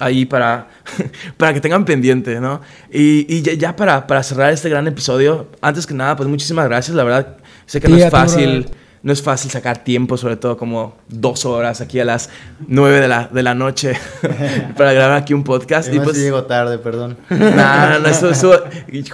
[0.00, 0.68] ahí para,
[1.36, 2.60] para que tengan pendiente, ¿no?
[2.92, 6.66] Y, y ya, ya para, para cerrar este gran episodio, antes que nada, pues muchísimas
[6.66, 7.36] gracias, la verdad,
[7.66, 8.87] sé que no es fácil, brother.
[9.08, 12.28] No es fácil sacar tiempo, sobre todo como dos horas aquí a las
[12.66, 13.94] nueve de la, de la noche
[14.76, 15.90] para grabar aquí un podcast.
[15.90, 17.16] Y pues, llego tarde, perdón.
[17.30, 18.54] no, no, no, estuvo, estuvo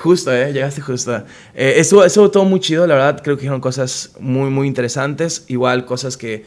[0.02, 0.52] justo, ¿eh?
[0.52, 1.22] Llegaste justo.
[1.54, 3.20] Eh, estuvo, estuvo todo muy chido, la verdad.
[3.22, 5.44] Creo que dijeron cosas muy, muy interesantes.
[5.46, 6.44] Igual cosas que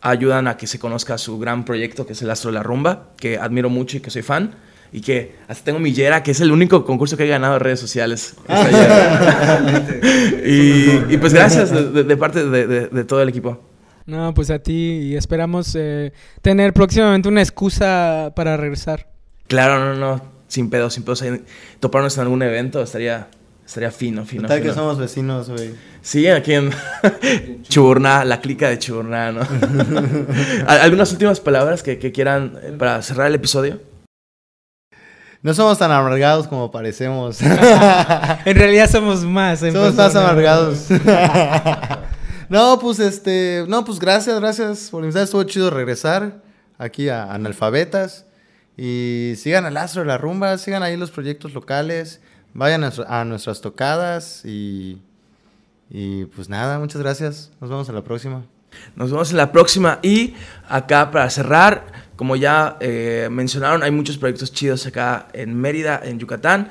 [0.00, 3.08] ayudan a que se conozca su gran proyecto, que es el Astro de la Rumba,
[3.16, 4.54] que admiro mucho y que soy fan.
[4.96, 7.60] Y que hasta tengo mi Yera, que es el único concurso que he ganado en
[7.60, 8.36] redes sociales.
[10.44, 13.60] y, y pues gracias de, parte de, de- de todo el equipo.
[14.06, 14.72] No, pues a ti
[15.02, 16.12] y esperamos eh,
[16.42, 19.08] tener próximamente una excusa para regresar.
[19.48, 21.22] Claro, no, no, sin pedos, sin pedos.
[21.22, 21.42] ahí
[21.80, 23.28] Toparnos en algún evento estaría,
[23.66, 24.46] estaría fino, fino.
[24.46, 25.70] Tal que somos vecinos, güey.
[26.02, 26.70] Sí, aquí en
[27.62, 29.40] Churna, la clica de Churna, ¿no?
[30.66, 33.80] ¿Al- ¿Algunas últimas palabras que, que quieran eh, para cerrar el episodio?
[35.44, 37.38] No somos tan amargados como parecemos.
[38.46, 39.62] En realidad somos más.
[39.62, 40.86] en Somos más amargados.
[42.48, 43.66] no, pues este.
[43.68, 45.24] No, pues gracias, gracias por invitar.
[45.24, 46.40] Estuvo chido regresar
[46.78, 48.24] aquí a Analfabetas.
[48.78, 52.22] Y sigan al Astro de la Rumba, sigan ahí los proyectos locales,
[52.54, 55.02] vayan a, a nuestras tocadas y.
[55.90, 57.50] Y pues nada, muchas gracias.
[57.60, 58.46] Nos vemos en la próxima.
[58.96, 59.98] Nos vemos en la próxima.
[60.02, 60.34] Y
[60.70, 61.84] acá para cerrar,
[62.16, 66.70] como ya eh, mencionaron, hay muchos proyectos chidos acá en Mérida, en Yucatán.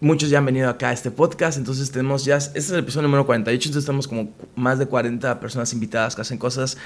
[0.00, 3.08] Muchos ya han venido acá a este podcast, entonces tenemos ya, este es el episodio
[3.08, 6.76] número 48, entonces tenemos como más de 40 personas invitadas que hacen cosas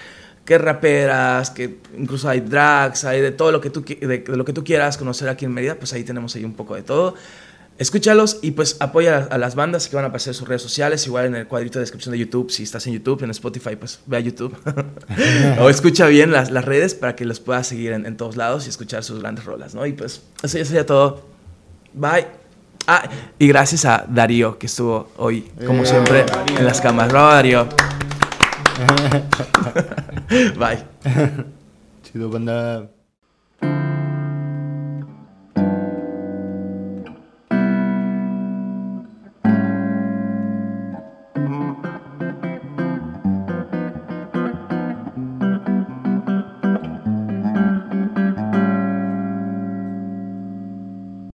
[0.44, 4.44] que raperas, que incluso hay drags, hay de todo lo que tú, de, de lo
[4.44, 7.14] que tú quieras conocer aquí en Mérida, pues ahí tenemos ahí un poco de todo.
[7.78, 11.06] Escúchalos y pues apoya a, las bandas que van a aparecer en sus redes sociales,
[11.06, 14.00] igual en el cuadrito de descripción de YouTube, si estás en YouTube, en Spotify, pues
[14.06, 14.56] ve a YouTube.
[15.60, 18.66] o escucha bien las, las redes para que los puedas seguir en, en todos lados
[18.66, 19.86] y escuchar sus grandes rolas, ¿no?
[19.86, 21.24] Y pues eso ya sería todo.
[21.94, 22.26] Bye.
[22.88, 26.24] Ah, y gracias a Darío, que estuvo hoy, como Eh, siempre,
[26.58, 27.12] en las cámaras.
[27.12, 27.68] Bravo, Darío.
[30.58, 30.84] Bye.
[32.02, 32.88] Chido, banda.